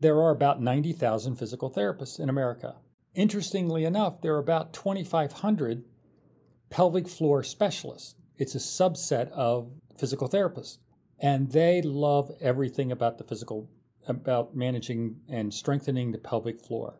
There 0.00 0.18
are 0.18 0.32
about 0.32 0.60
90,000 0.60 1.36
physical 1.36 1.70
therapists 1.70 2.18
in 2.18 2.28
America. 2.28 2.74
Interestingly 3.14 3.84
enough, 3.84 4.20
there 4.20 4.34
are 4.34 4.38
about 4.38 4.72
2,500 4.72 5.84
pelvic 6.68 7.06
floor 7.06 7.44
specialists. 7.44 8.16
It's 8.38 8.56
a 8.56 8.58
subset 8.58 9.30
of 9.30 9.70
physical 9.96 10.28
therapists. 10.28 10.78
And 11.20 11.52
they 11.52 11.80
love 11.82 12.32
everything 12.40 12.90
about 12.90 13.18
the 13.18 13.24
physical, 13.24 13.70
about 14.08 14.56
managing 14.56 15.20
and 15.28 15.54
strengthening 15.54 16.10
the 16.10 16.18
pelvic 16.18 16.58
floor. 16.58 16.99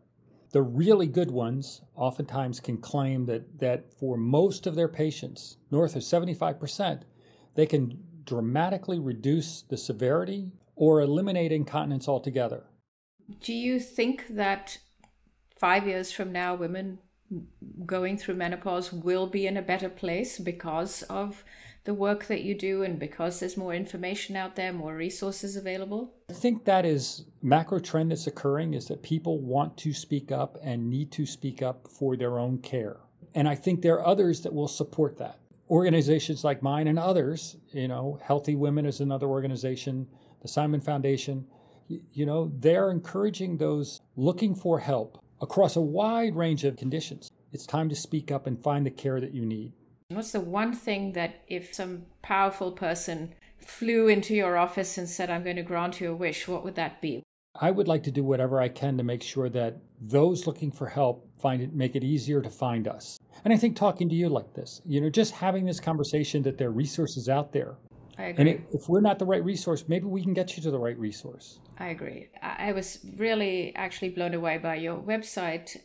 The 0.53 0.63
really 0.63 1.07
good 1.07 1.31
ones 1.31 1.83
oftentimes 1.95 2.59
can 2.61 2.79
claim 2.79 3.27
that, 3.27 3.59
that 3.61 3.95
for 3.95 4.17
most 4.17 4.67
of 4.67 4.75
their 4.75 4.89
patients, 4.89 5.57
north 5.71 5.95
of 5.95 6.03
75%, 6.03 7.03
they 7.55 7.67
can 7.67 8.03
dramatically 8.25 8.99
reduce 8.99 9.63
the 9.63 9.77
severity 9.77 10.51
or 10.75 11.01
eliminate 11.01 11.53
incontinence 11.53 12.09
altogether. 12.09 12.65
Do 13.41 13.53
you 13.53 13.79
think 13.79 14.27
that 14.29 14.79
five 15.57 15.87
years 15.87 16.11
from 16.11 16.33
now, 16.33 16.55
women 16.55 16.99
going 17.87 18.17
through 18.17 18.35
menopause 18.35 18.93
will 18.93 19.27
be 19.27 19.47
in 19.47 19.57
a 19.57 19.63
better 19.63 19.89
place 19.89 20.39
because 20.39 21.03
of 21.05 21.45
the 21.85 21.95
work 21.95 22.27
that 22.27 22.43
you 22.43 22.55
do 22.55 22.83
and 22.83 22.99
because 22.99 23.41
there's 23.41 23.57
more 23.57 23.75
information 23.75 24.37
out 24.37 24.55
there, 24.57 24.73
more 24.73 24.95
resources 24.95 25.57
available? 25.57 26.13
I 26.29 26.35
think 26.35 26.65
that 26.65 26.85
is 26.85 27.25
macro 27.43 27.79
trend 27.79 28.11
that's 28.11 28.27
occurring 28.27 28.75
is 28.75 28.87
that 28.89 29.03
people 29.03 29.41
want 29.41 29.77
to 29.79 29.93
speak 29.93 30.31
up 30.31 30.59
and 30.63 30.91
need 30.91 31.11
to 31.13 31.25
speak 31.25 31.63
up 31.63 31.89
for 31.89 32.17
their 32.17 32.39
own 32.39 32.59
care. 32.59 32.99
And 33.35 33.49
I 33.49 33.55
think 33.55 33.81
there 33.81 33.95
are 33.95 34.07
others 34.07 34.43
that 34.43 34.53
will 34.53 34.69
support 34.69 35.17
that. 35.19 35.39
Organizations 35.71 36.45
like 36.45 36.63
mine 36.63 36.89
and 36.89 36.99
others, 36.99 37.57
you 37.73 37.89
know, 37.89 38.19
Healthy 38.23 38.57
Women 38.57 38.85
is 38.85 39.01
another 39.01 39.27
organization, 39.27 40.07
the 40.43 40.49
Simon 40.49 40.81
Foundation, 40.81 41.47
you 42.13 42.27
know, 42.27 42.53
they're 42.59 42.91
encouraging 42.91 43.57
those 43.57 44.01
looking 44.17 44.55
for 44.55 44.79
help 44.79 45.25
across 45.41 45.77
a 45.77 45.81
wide 45.81 46.37
range 46.37 46.65
of 46.65 46.77
conditions. 46.77 47.31
It's 47.53 47.67
time 47.67 47.89
to 47.89 47.95
speak 47.95 48.31
up 48.31 48.47
and 48.47 48.63
find 48.63 48.87
the 48.87 48.91
care 48.91 49.21
that 49.21 49.35
you 49.35 49.45
need. 49.45 49.73
What's 50.09 50.33
the 50.33 50.41
one 50.41 50.73
thing 50.73 51.13
that 51.13 51.43
if 51.47 51.75
some 51.75 52.07
powerful 52.23 52.73
person 52.73 53.35
flew 53.59 54.09
into 54.09 54.35
your 54.35 54.57
office 54.57 54.99
and 54.99 55.09
said, 55.09 55.31
I'm 55.31 55.45
going 55.45 55.57
to 55.57 55.63
grant 55.63 56.01
you 56.01 56.13
a 56.13 56.17
wish, 56.17 56.49
what 56.49 56.65
would 56.65 56.75
that 56.75 57.01
be? 57.01 57.23
I 57.61 57.71
would 57.71 57.89
like 57.89 58.03
to 58.05 58.11
do 58.11 58.23
whatever 58.23 58.61
I 58.61 58.69
can 58.69 58.97
to 58.97 59.03
make 59.03 59.23
sure 59.23 59.49
that 59.51 59.79
those 60.01 60.47
looking 60.47 60.71
for 60.71 60.87
help 60.87 61.29
find 61.41 61.63
it 61.63 61.75
make 61.75 61.97
it 61.97 62.05
easier 62.05 62.41
to 62.41 62.51
find 62.51 62.87
us. 62.87 63.19
And 63.45 63.53
I 63.53 63.57
think 63.57 63.77
talking 63.77 64.09
to 64.09 64.15
you 64.15 64.29
like 64.29 64.55
this, 64.55 64.81
you 64.85 65.01
know, 65.01 65.11
just 65.11 65.33
having 65.33 65.65
this 65.65 65.81
conversation 65.81 66.43
that 66.43 66.59
there 66.59 66.69
are 66.69 66.73
resources 66.73 67.29
out 67.29 67.53
there 67.53 67.77
I 68.19 68.25
agree. 68.25 68.51
And 68.51 68.65
if 68.73 68.89
we're 68.89 69.01
not 69.01 69.19
the 69.19 69.25
right 69.25 69.45
resource, 69.45 69.85
maybe 69.89 70.07
we 70.07 70.23
can 70.23 70.35
get 70.35 70.57
you 70.57 70.63
to 70.63 70.71
the 70.71 70.79
right 70.79 70.99
resource. 70.99 71.61
I 71.79 71.89
agree. 71.89 72.29
I 72.43 72.73
was 72.73 72.99
really 73.17 73.75
actually 73.75 74.11
blown 74.11 74.35
away 74.35 74.59
by 74.59 74.75
your 74.77 74.99
website 74.99 75.77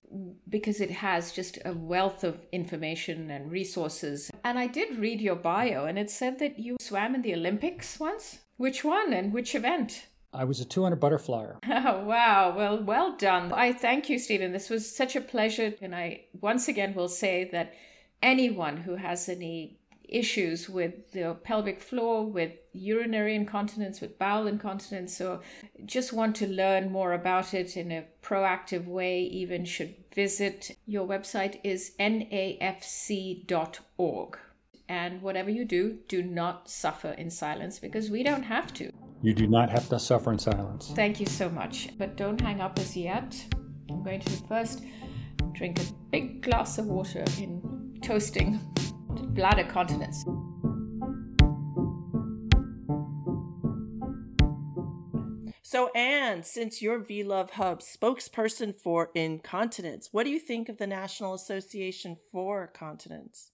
because 0.49 0.81
it 0.81 0.91
has 0.91 1.31
just 1.31 1.57
a 1.63 1.73
wealth 1.73 2.23
of 2.23 2.37
information 2.51 3.31
and 3.31 3.51
resources. 3.51 4.29
And 4.43 4.59
I 4.59 4.67
did 4.67 4.97
read 4.97 5.21
your 5.21 5.35
bio, 5.35 5.85
and 5.85 5.97
it 5.97 6.09
said 6.09 6.39
that 6.39 6.59
you 6.59 6.77
swam 6.81 7.15
in 7.15 7.21
the 7.21 7.33
Olympics 7.33 7.99
once. 7.99 8.39
Which 8.57 8.83
one 8.83 9.13
and 9.13 9.33
which 9.33 9.55
event? 9.55 10.07
I 10.33 10.43
was 10.43 10.59
a 10.59 10.65
200 10.65 10.99
butterflyer. 10.99 11.57
Oh, 11.87 12.03
wow. 12.03 12.53
Well, 12.55 12.83
well 12.83 13.15
done. 13.15 13.53
I 13.53 13.71
thank 13.71 14.09
you, 14.09 14.19
Steven. 14.19 14.51
This 14.51 14.69
was 14.69 14.93
such 14.93 15.15
a 15.15 15.21
pleasure. 15.21 15.73
And 15.81 15.95
I 15.95 16.25
once 16.41 16.67
again 16.67 16.93
will 16.93 17.07
say 17.07 17.47
that 17.51 17.73
anyone 18.21 18.77
who 18.77 18.95
has 18.95 19.29
any 19.29 19.79
issues 20.09 20.69
with 20.69 21.11
the 21.11 21.35
pelvic 21.43 21.81
floor, 21.81 22.25
with 22.25 22.53
urinary 22.73 23.35
incontinence, 23.35 24.01
with 24.01 24.17
bowel 24.19 24.47
incontinence, 24.47 25.19
or 25.21 25.41
just 25.85 26.13
want 26.13 26.35
to 26.37 26.47
learn 26.47 26.91
more 26.91 27.13
about 27.13 27.53
it 27.53 27.77
in 27.77 27.91
a 27.91 28.05
proactive 28.21 28.85
way, 28.85 29.21
even 29.21 29.65
should 29.65 29.95
visit 30.13 30.71
your 30.85 31.07
website 31.07 31.59
is 31.63 31.93
nafc.org. 31.99 32.79
And 34.87 35.21
whatever 35.21 35.49
you 35.49 35.65
do, 35.65 35.97
do 36.07 36.21
not 36.21 36.69
suffer 36.69 37.11
in 37.11 37.31
silence 37.31 37.79
because 37.79 38.11
we 38.11 38.21
don't 38.21 38.43
have 38.43 38.71
to. 38.75 38.91
You 39.21 39.33
do 39.33 39.47
not 39.47 39.71
have 39.71 39.89
to 39.89 39.97
suffer 39.99 40.31
in 40.31 40.37
silence. 40.37 40.91
Thank 40.95 41.19
you 41.19 41.25
so 41.25 41.49
much. 41.49 41.89
But 41.97 42.15
don't 42.15 42.39
hang 42.39 42.61
up 42.61 42.77
as 42.77 42.95
yet. 42.95 43.35
I'm 43.89 44.03
going 44.03 44.19
to 44.19 44.31
first 44.47 44.83
drink 45.53 45.79
a 45.79 45.85
big 46.11 46.43
glass 46.43 46.77
of 46.77 46.85
water 46.85 47.23
in 47.39 47.97
toasting 48.03 48.59
bladder 49.21 49.63
continence. 49.63 50.25
So, 55.61 55.89
Anne, 55.93 56.43
since 56.43 56.81
you're 56.81 57.01
VLuv 57.01 57.49
Hub 57.49 57.81
spokesperson 57.81 58.73
for 58.73 59.09
incontinence, 59.13 60.09
what 60.11 60.23
do 60.23 60.29
you 60.29 60.39
think 60.39 60.69
of 60.69 60.77
the 60.77 60.87
National 60.87 61.33
Association 61.33 62.15
for 62.31 62.67
Continence? 62.67 63.51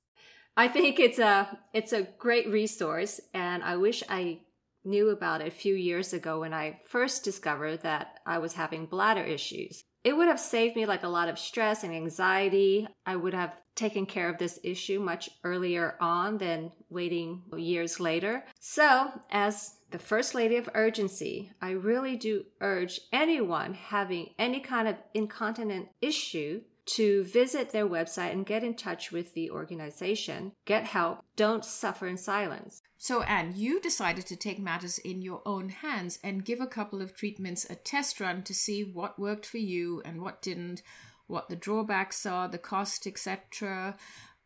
I 0.55 0.67
think 0.67 0.99
it's 0.99 1.19
a 1.19 1.57
it's 1.73 1.93
a 1.93 2.07
great 2.19 2.47
resource, 2.49 3.21
and 3.33 3.63
I 3.63 3.77
wish 3.77 4.03
I 4.09 4.41
knew 4.83 5.09
about 5.09 5.41
it 5.41 5.47
a 5.47 5.51
few 5.51 5.75
years 5.75 6.13
ago 6.13 6.41
when 6.41 6.53
I 6.53 6.79
first 6.85 7.23
discovered 7.23 7.81
that 7.81 8.19
I 8.25 8.39
was 8.39 8.53
having 8.53 8.85
bladder 8.85 9.23
issues. 9.23 9.83
It 10.03 10.17
would 10.17 10.27
have 10.27 10.39
saved 10.39 10.75
me 10.75 10.85
like 10.85 11.03
a 11.03 11.07
lot 11.09 11.29
of 11.29 11.37
stress 11.37 11.83
and 11.83 11.93
anxiety. 11.93 12.87
I 13.05 13.15
would 13.15 13.33
have 13.33 13.61
taken 13.75 14.05
care 14.05 14.29
of 14.29 14.37
this 14.37 14.59
issue 14.63 14.99
much 14.99 15.29
earlier 15.43 15.95
on 16.01 16.37
than 16.37 16.71
waiting 16.89 17.43
years 17.55 17.99
later. 17.99 18.43
So, 18.59 19.11
as 19.29 19.75
the 19.91 19.99
First 19.99 20.33
Lady 20.33 20.55
of 20.55 20.69
Urgency, 20.73 21.51
I 21.61 21.71
really 21.71 22.15
do 22.15 22.45
urge 22.61 22.99
anyone 23.11 23.73
having 23.73 24.33
any 24.39 24.59
kind 24.59 24.87
of 24.87 24.95
incontinent 25.13 25.89
issue 26.01 26.61
to 26.95 27.23
visit 27.25 27.71
their 27.71 27.87
website 27.87 28.31
and 28.31 28.45
get 28.45 28.63
in 28.63 28.75
touch 28.75 29.11
with 29.11 29.33
the 29.33 29.49
organization. 29.51 30.51
Get 30.65 30.83
help. 30.83 31.19
Don't 31.35 31.63
suffer 31.63 32.07
in 32.07 32.17
silence. 32.17 32.81
So, 32.97 33.21
Anne, 33.23 33.53
you 33.55 33.79
decided 33.79 34.25
to 34.27 34.35
take 34.35 34.59
matters 34.59 34.97
in 34.99 35.21
your 35.21 35.41
own 35.45 35.69
hands 35.69 36.19
and 36.23 36.45
give 36.45 36.59
a 36.59 36.67
couple 36.67 37.01
of 37.01 37.15
treatments 37.15 37.65
a 37.69 37.75
test 37.75 38.19
run 38.19 38.43
to 38.43 38.53
see 38.53 38.83
what 38.83 39.19
worked 39.19 39.45
for 39.45 39.57
you 39.57 40.01
and 40.05 40.21
what 40.21 40.41
didn't, 40.41 40.83
what 41.27 41.49
the 41.49 41.55
drawbacks 41.55 42.25
are, 42.25 42.47
the 42.47 42.57
cost, 42.57 43.07
etc. 43.07 43.95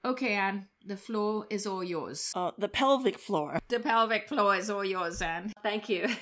Okay, 0.05 0.33
Anne, 0.33 0.67
the 0.85 0.97
floor 0.97 1.47
is 1.49 1.65
all 1.65 1.83
yours. 1.83 2.31
Uh, 2.35 2.51
the 2.59 2.67
pelvic 2.67 3.17
floor. 3.17 3.57
The 3.69 3.79
pelvic 3.79 4.29
floor 4.29 4.55
is 4.55 4.69
all 4.69 4.85
yours, 4.85 5.19
Anne. 5.19 5.51
Thank 5.63 5.89
you. 5.89 6.07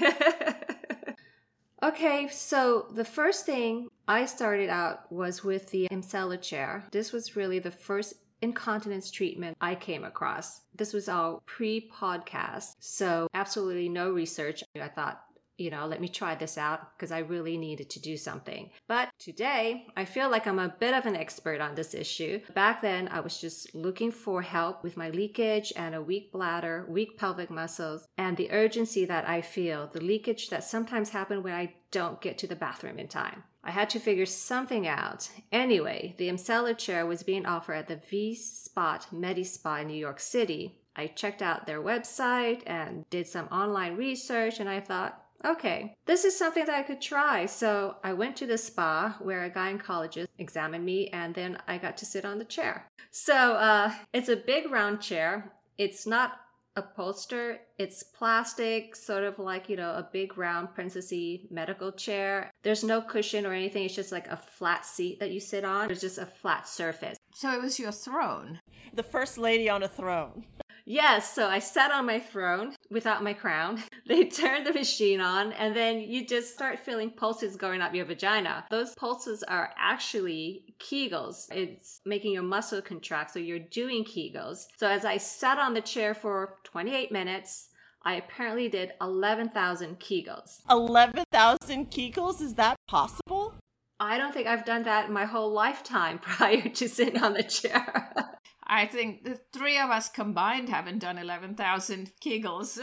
okay, 1.84 2.28
so 2.30 2.88
the 2.92 3.06
first 3.06 3.46
thing 3.46 3.90
I 4.08 4.26
started 4.26 4.70
out 4.70 5.12
was 5.12 5.44
with 5.44 5.70
the 5.70 5.88
Emsella 5.92 6.42
chair. 6.42 6.86
This 6.92 7.12
was 7.12 7.36
really 7.36 7.60
the 7.60 7.72
first 7.72 8.16
incontinence 8.42 9.12
treatment 9.12 9.58
I 9.62 9.76
came 9.76 10.04
across. 10.04 10.62
This 10.76 10.94
was 10.94 11.08
all 11.10 11.42
pre 11.46 11.90
podcast, 11.94 12.76
so 12.80 13.28
absolutely 13.34 13.90
no 13.90 14.12
research. 14.12 14.64
I 14.80 14.88
thought 14.88 15.24
you 15.64 15.72
know, 15.72 15.86
let 15.88 16.02
me 16.02 16.10
try 16.10 16.36
this 16.36 16.58
out 16.58 16.96
because 16.96 17.14
I 17.14 17.20
really 17.20 17.58
needed 17.58 17.90
to 17.92 18.02
do 18.02 18.18
something. 18.18 18.70
But 18.90 19.10
today, 19.18 19.88
I 19.96 20.04
feel 20.04 20.30
like 20.30 20.46
I'm 20.46 20.60
a 20.60 20.76
bit 20.78 20.94
of 20.94 21.06
an 21.06 21.16
expert 21.16 21.62
on 21.62 21.74
this 21.74 21.94
issue. 21.94 22.42
Back 22.54 22.82
then, 22.82 23.08
I 23.08 23.22
was 23.22 23.40
just 23.40 23.74
looking 23.74 24.12
for 24.12 24.42
help 24.42 24.84
with 24.84 24.98
my 24.98 25.10
leakage 25.10 25.72
and 25.78 25.96
a 25.96 26.02
weak 26.02 26.34
bladder, 26.34 26.86
weak 26.90 27.18
pelvic 27.18 27.50
muscles, 27.50 28.06
and 28.18 28.36
the 28.36 28.52
urgency 28.52 29.06
that 29.06 29.28
I 29.28 29.40
feel, 29.42 29.88
the 29.88 30.02
leakage 30.02 30.50
that 30.50 30.66
sometimes 30.66 31.12
happen 31.12 31.42
when 31.42 31.54
I 31.54 31.76
don't 31.92 32.20
get 32.20 32.38
to 32.40 32.48
the 32.48 32.58
bathroom 32.58 33.00
in 33.00 33.08
time. 33.08 33.44
I 33.64 33.72
had 33.72 33.90
to 33.92 34.00
figure 34.00 34.26
something 34.26 34.86
out. 34.86 35.30
Anyway, 35.50 36.16
the 36.18 36.28
Emsella 36.28 36.78
chair 36.78 37.06
was 37.06 37.24
being 37.24 37.46
offered 37.46 37.76
at 37.76 37.88
the 37.88 37.96
V 37.96 38.36
Spot 38.36 39.08
Medi 39.14 39.46
Spa 39.46 39.78
in 39.78 39.88
New 39.88 39.94
York 39.94 40.20
City. 40.20 40.82
I 40.96 41.08
checked 41.08 41.42
out 41.42 41.66
their 41.66 41.82
website 41.82 42.62
and 42.68 43.10
did 43.10 43.28
some 43.28 43.48
online 43.48 43.96
research, 43.96 44.60
and 44.60 44.70
I 44.70 44.80
thought, 44.80 45.23
okay, 45.46 45.96
this 46.06 46.26
is 46.26 46.38
something 46.38 46.66
that 46.66 46.76
I 46.76 46.84
could 46.84 47.02
try. 47.02 47.46
So 47.46 47.98
I 48.04 48.14
went 48.14 48.36
to 48.38 48.48
the 48.48 48.58
spa 48.58 49.18
where 49.22 49.44
a 49.44 49.50
gynecologist 49.50 50.28
examined 50.38 50.86
me, 50.86 51.10
and 51.10 51.34
then 51.36 51.58
I 51.68 51.78
got 51.78 51.98
to 51.98 52.06
sit 52.06 52.26
on 52.26 52.40
the 52.40 52.46
chair. 52.46 52.88
So 53.12 53.54
uh, 53.54 53.94
it's 54.14 54.30
a 54.30 54.36
big 54.36 54.72
round 54.72 55.02
chair. 55.02 55.54
It's 55.78 56.08
not 56.08 56.34
upholster. 56.76 57.58
It's 57.78 58.04
plastic, 58.04 58.96
sort 58.96 59.24
of 59.24 59.38
like, 59.40 59.70
you 59.70 59.76
know, 59.76 59.92
a 59.92 60.10
big 60.12 60.38
round 60.38 60.70
princessy 60.76 61.50
medical 61.52 61.92
chair. 61.92 62.52
There's 62.64 62.84
no 62.84 63.02
cushion 63.02 63.46
or 63.46 63.54
anything. 63.54 63.86
It's 63.86 63.96
just 63.96 64.12
like 64.12 64.28
a 64.28 64.38
flat 64.38 64.86
seat 64.86 65.20
that 65.20 65.32
you 65.32 65.40
sit 65.40 65.66
on. 65.66 65.92
It's 65.92 66.02
just 66.02 66.18
a 66.18 66.26
flat 66.26 66.68
surface. 66.68 67.18
So 67.34 67.52
it 67.52 67.62
was 67.62 67.80
your 67.80 67.92
throne. 67.92 68.60
The 68.94 69.04
first 69.04 69.38
lady 69.38 69.70
on 69.70 69.84
a 69.84 69.88
throne. 69.88 70.46
Yes, 70.86 71.34
so 71.34 71.48
I 71.48 71.60
sat 71.60 71.92
on 71.92 72.06
my 72.06 72.20
throne 72.20 72.76
without 72.94 73.24
my 73.24 73.34
crown. 73.34 73.82
They 74.06 74.26
turn 74.26 74.66
the 74.66 74.74
machine 74.74 75.22
on, 75.22 75.54
and 75.54 75.74
then 75.74 76.02
you 76.02 76.28
just 76.28 76.54
start 76.54 76.78
feeling 76.78 77.10
pulses 77.12 77.56
going 77.56 77.82
up 77.82 77.96
your 77.96 78.04
vagina. 78.04 78.66
Those 78.70 78.94
pulses 78.96 79.44
are 79.44 79.72
actually 79.78 80.76
Kegels. 80.78 81.48
It's 81.52 82.02
making 82.06 82.34
your 82.34 82.44
muscle 82.44 82.82
contract, 82.82 83.32
so 83.32 83.40
you're 83.40 83.60
doing 83.60 84.04
Kegels. 84.04 84.66
So 84.76 84.88
as 84.88 85.06
I 85.06 85.18
sat 85.18 85.58
on 85.58 85.74
the 85.74 85.82
chair 85.82 86.14
for 86.14 86.58
28 86.66 87.14
minutes, 87.14 87.70
I 88.04 88.16
apparently 88.16 88.68
did 88.68 88.92
11,000 89.00 90.00
Kegels. 90.00 90.60
11,000 90.70 91.90
Kegels? 91.90 92.42
Is 92.42 92.56
that 92.56 92.76
possible? 92.90 93.56
I 94.00 94.18
don't 94.18 94.34
think 94.34 94.48
I've 94.48 94.66
done 94.66 94.84
that 94.84 95.08
in 95.08 95.14
my 95.14 95.26
whole 95.26 95.52
lifetime 95.52 96.20
prior 96.22 96.68
to 96.68 96.90
sitting 96.90 97.22
on 97.22 97.34
the 97.34 97.44
chair. 97.44 98.14
I 98.74 98.88
think 98.88 99.24
the 99.24 99.40
three 99.52 99.78
of 99.78 99.92
us 99.92 100.10
combined 100.10 100.68
haven't 100.68 100.98
done 100.98 101.20
11,000 101.20 102.12
Kegels. 102.20 102.80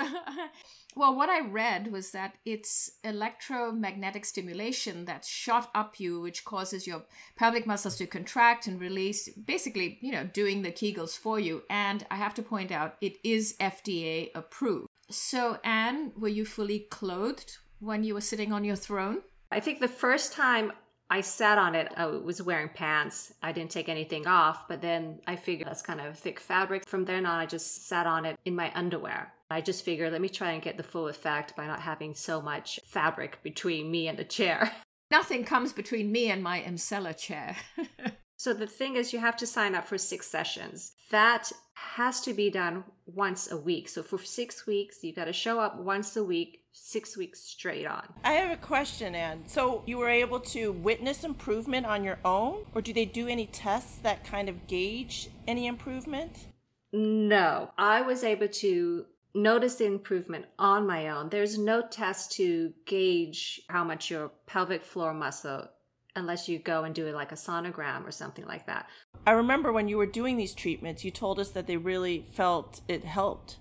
well, 0.97 1.17
what 1.17 1.29
I 1.29 1.41
read 1.41 1.91
was 1.91 2.13
that 2.13 2.37
it's 2.45 2.93
electromagnetic 3.03 4.25
stimulation 4.25 5.07
that 5.07 5.25
shot 5.25 5.69
up 5.75 5.99
you, 5.99 6.21
which 6.21 6.45
causes 6.45 6.87
your 6.87 7.03
pelvic 7.35 7.67
muscles 7.67 7.97
to 7.97 8.07
contract 8.07 8.69
and 8.69 8.81
release, 8.81 9.31
basically, 9.31 9.99
you 10.01 10.13
know, 10.13 10.23
doing 10.23 10.63
the 10.63 10.71
Kegels 10.71 11.19
for 11.19 11.41
you. 11.41 11.65
And 11.69 12.07
I 12.09 12.15
have 12.15 12.35
to 12.35 12.43
point 12.43 12.71
out, 12.71 12.95
it 13.01 13.17
is 13.25 13.57
FDA 13.59 14.31
approved. 14.37 14.87
So, 15.11 15.59
Anne, 15.65 16.13
were 16.17 16.29
you 16.29 16.45
fully 16.45 16.87
clothed 16.91 17.59
when 17.81 18.05
you 18.05 18.15
were 18.15 18.21
sitting 18.21 18.53
on 18.53 18.63
your 18.63 18.77
throne? 18.77 19.23
I 19.51 19.59
think 19.59 19.81
the 19.81 19.89
first 19.89 20.33
time 20.33 20.71
I 21.11 21.23
sat 21.23 21.59
on 21.59 21.75
it. 21.75 21.93
I 21.97 22.07
was 22.07 22.41
wearing 22.41 22.69
pants. 22.69 23.35
I 23.43 23.51
didn't 23.51 23.73
take 23.73 23.89
anything 23.89 24.29
off, 24.29 24.69
but 24.69 24.81
then 24.81 25.21
I 25.27 25.35
figured 25.35 25.67
that's 25.67 25.83
kind 25.83 26.01
of 26.01 26.17
thick 26.17 26.39
fabric. 26.39 26.89
From 26.89 27.05
then 27.05 27.27
on, 27.27 27.41
I 27.41 27.47
just 27.47 27.89
sat 27.89 28.07
on 28.07 28.25
it 28.25 28.39
in 28.45 28.55
my 28.55 28.71
underwear. 28.77 29.33
I 29.51 29.61
just 29.61 29.85
figured, 29.85 30.13
let 30.13 30.21
me 30.21 30.29
try 30.29 30.53
and 30.53 30.63
get 30.63 30.77
the 30.77 30.85
full 30.85 31.09
effect 31.09 31.57
by 31.57 31.67
not 31.67 31.81
having 31.81 32.15
so 32.15 32.41
much 32.41 32.79
fabric 32.85 33.43
between 33.43 33.91
me 33.91 34.07
and 34.07 34.17
the 34.17 34.25
chair. 34.25 34.71
Nothing 35.11 35.45
comes 35.45 35.73
between 35.73 36.13
me 36.13 36.31
and 36.31 36.41
my 36.41 36.61
Emsella 36.61 37.17
chair. 37.17 37.57
so 38.41 38.55
the 38.55 38.67
thing 38.67 38.97
is, 38.97 39.13
you 39.13 39.19
have 39.19 39.37
to 39.37 39.47
sign 39.47 39.75
up 39.75 39.87
for 39.87 39.99
six 39.99 40.27
sessions. 40.27 40.93
That 41.11 41.53
has 41.75 42.23
to 42.23 42.33
be 42.33 42.49
done 42.49 42.85
once 43.05 43.53
a 43.53 43.57
week. 43.59 43.87
So 43.87 44.03
for 44.03 44.17
six 44.17 44.67
weeks, 44.67 45.05
you 45.05 45.13
got 45.13 45.27
to 45.27 45.33
show 45.35 45.61
up 45.61 45.79
once 45.79 46.17
a 46.17 46.25
week 46.25 46.65
six 46.73 47.19
weeks 47.19 47.43
straight 47.43 47.85
on. 47.85 48.03
I 48.25 48.33
have 48.33 48.51
a 48.51 48.57
question, 48.57 49.15
Anne. 49.15 49.43
So 49.47 49.83
you 49.85 49.99
were 49.99 50.09
able 50.09 50.41
to 50.41 50.73
witness 50.73 51.23
improvement 51.23 51.85
on 51.85 52.03
your 52.03 52.19
own, 52.25 52.65
or 52.75 52.81
do 52.81 52.95
they 52.95 53.05
do 53.05 53.29
any 53.29 53.45
tests 53.45 53.99
that 54.05 54.25
kind 54.25 54.49
of 54.49 54.67
gauge 54.67 55.29
any 55.47 55.67
improvement? 55.67 56.47
No, 56.95 57.73
I 57.77 58.01
was 58.01 58.25
able 58.25 58.49
to 58.49 59.05
notice 59.35 59.75
the 59.75 59.85
improvement 59.85 60.47
on 60.59 60.87
my 60.87 61.11
own. 61.11 61.29
There's 61.29 61.59
no 61.59 61.83
test 61.87 62.33
to 62.39 62.73
gauge 62.87 63.61
how 63.69 63.85
much 63.85 64.11
your 64.11 64.31
pelvic 64.47 64.83
floor 64.83 65.13
muscle 65.13 65.69
unless 66.17 66.49
you 66.49 66.59
go 66.59 66.85
and 66.85 66.95
do 66.95 67.07
it 67.07 67.15
like 67.15 67.33
a 67.33 67.37
sonogram 67.37 68.07
or 68.07 68.11
something 68.11 68.47
like 68.47 68.67
that. 68.67 68.89
I 69.27 69.33
remember 69.33 69.73
when 69.73 69.89
you 69.89 69.97
were 69.97 70.07
doing 70.07 70.37
these 70.37 70.55
treatments, 70.55 71.05
you 71.05 71.11
told 71.11 71.39
us 71.39 71.51
that 71.51 71.67
they 71.67 71.77
really 71.77 72.27
felt 72.33 72.81
it 72.89 73.05
helped. 73.05 73.59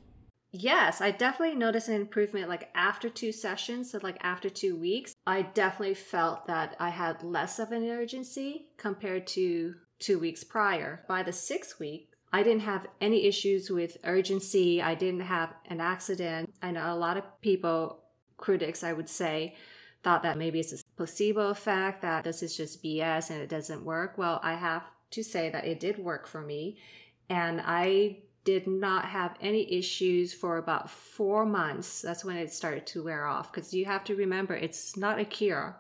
Yes, 0.51 0.99
I 0.99 1.11
definitely 1.11 1.55
noticed 1.55 1.89
an 1.89 1.95
improvement 1.95 2.49
like 2.49 2.69
after 2.73 3.07
two 3.07 3.31
sessions, 3.31 3.91
so 3.91 3.99
like 4.01 4.17
after 4.21 4.49
two 4.49 4.75
weeks. 4.75 5.13
I 5.27 5.43
definitely 5.43 5.93
felt 5.93 6.47
that 6.47 6.75
I 6.79 6.89
had 6.89 7.21
less 7.23 7.59
of 7.59 7.71
an 7.71 7.87
urgency 7.87 8.69
compared 8.77 9.27
to 9.27 9.75
two 9.99 10.17
weeks 10.17 10.43
prior. 10.43 11.05
By 11.07 11.21
the 11.21 11.33
sixth 11.33 11.79
week, 11.79 12.09
I 12.31 12.41
didn't 12.41 12.61
have 12.61 12.87
any 12.99 13.25
issues 13.25 13.69
with 13.69 13.97
urgency. 14.03 14.81
I 14.81 14.95
didn't 14.95 15.21
have 15.21 15.53
an 15.67 15.81
accident. 15.81 16.51
I 16.61 16.71
know 16.71 16.93
a 16.93 16.95
lot 16.95 17.17
of 17.17 17.41
people, 17.41 18.03
critics, 18.37 18.83
I 18.83 18.93
would 18.93 19.09
say, 19.09 19.55
thought 20.03 20.23
that 20.23 20.37
maybe 20.37 20.59
it's 20.59 20.73
a 20.73 20.77
placebo 20.99 21.47
effect, 21.47 22.01
that 22.01 22.25
this 22.25 22.43
is 22.43 22.57
just 22.57 22.83
BS 22.83 23.29
and 23.29 23.41
it 23.41 23.47
doesn't 23.47 23.85
work. 23.85 24.17
Well, 24.17 24.41
I 24.43 24.55
have 24.55 24.83
to 25.11 25.23
say 25.23 25.49
that 25.49 25.63
it 25.63 25.79
did 25.79 25.97
work 25.97 26.27
for 26.27 26.41
me. 26.41 26.75
And 27.29 27.61
I 27.63 28.17
did 28.43 28.67
not 28.67 29.05
have 29.05 29.37
any 29.39 29.71
issues 29.71 30.33
for 30.33 30.57
about 30.57 30.89
four 30.89 31.45
months. 31.45 32.01
That's 32.01 32.25
when 32.25 32.35
it 32.35 32.51
started 32.51 32.85
to 32.87 33.01
wear 33.01 33.27
off. 33.27 33.49
Because 33.49 33.73
you 33.73 33.85
have 33.85 34.03
to 34.05 34.15
remember, 34.15 34.55
it's 34.55 34.97
not 34.97 35.19
a 35.19 35.23
cure. 35.23 35.77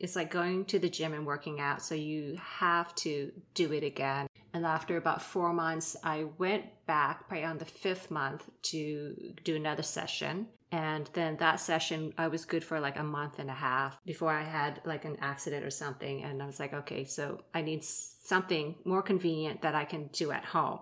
It's 0.00 0.16
like 0.16 0.32
going 0.32 0.64
to 0.64 0.80
the 0.80 0.90
gym 0.90 1.14
and 1.14 1.24
working 1.24 1.60
out. 1.60 1.80
So 1.80 1.94
you 1.94 2.36
have 2.42 2.92
to 2.96 3.30
do 3.54 3.72
it 3.72 3.84
again. 3.84 4.26
And 4.56 4.64
after 4.64 4.96
about 4.96 5.20
four 5.20 5.52
months, 5.52 5.98
I 6.02 6.24
went 6.38 6.64
back 6.86 7.28
probably 7.28 7.44
on 7.44 7.58
the 7.58 7.66
fifth 7.66 8.10
month 8.10 8.48
to 8.72 9.34
do 9.44 9.54
another 9.54 9.82
session. 9.82 10.46
And 10.72 11.10
then 11.12 11.36
that 11.36 11.60
session, 11.60 12.14
I 12.16 12.28
was 12.28 12.46
good 12.46 12.64
for 12.64 12.80
like 12.80 12.98
a 12.98 13.02
month 13.02 13.38
and 13.38 13.50
a 13.50 13.60
half 13.68 14.02
before 14.06 14.32
I 14.32 14.42
had 14.42 14.80
like 14.86 15.04
an 15.04 15.18
accident 15.20 15.62
or 15.62 15.68
something. 15.68 16.24
And 16.24 16.42
I 16.42 16.46
was 16.46 16.58
like, 16.58 16.72
okay, 16.72 17.04
so 17.04 17.42
I 17.52 17.60
need 17.60 17.84
something 17.84 18.76
more 18.86 19.02
convenient 19.02 19.60
that 19.60 19.74
I 19.74 19.84
can 19.84 20.06
do 20.14 20.30
at 20.30 20.46
home. 20.46 20.78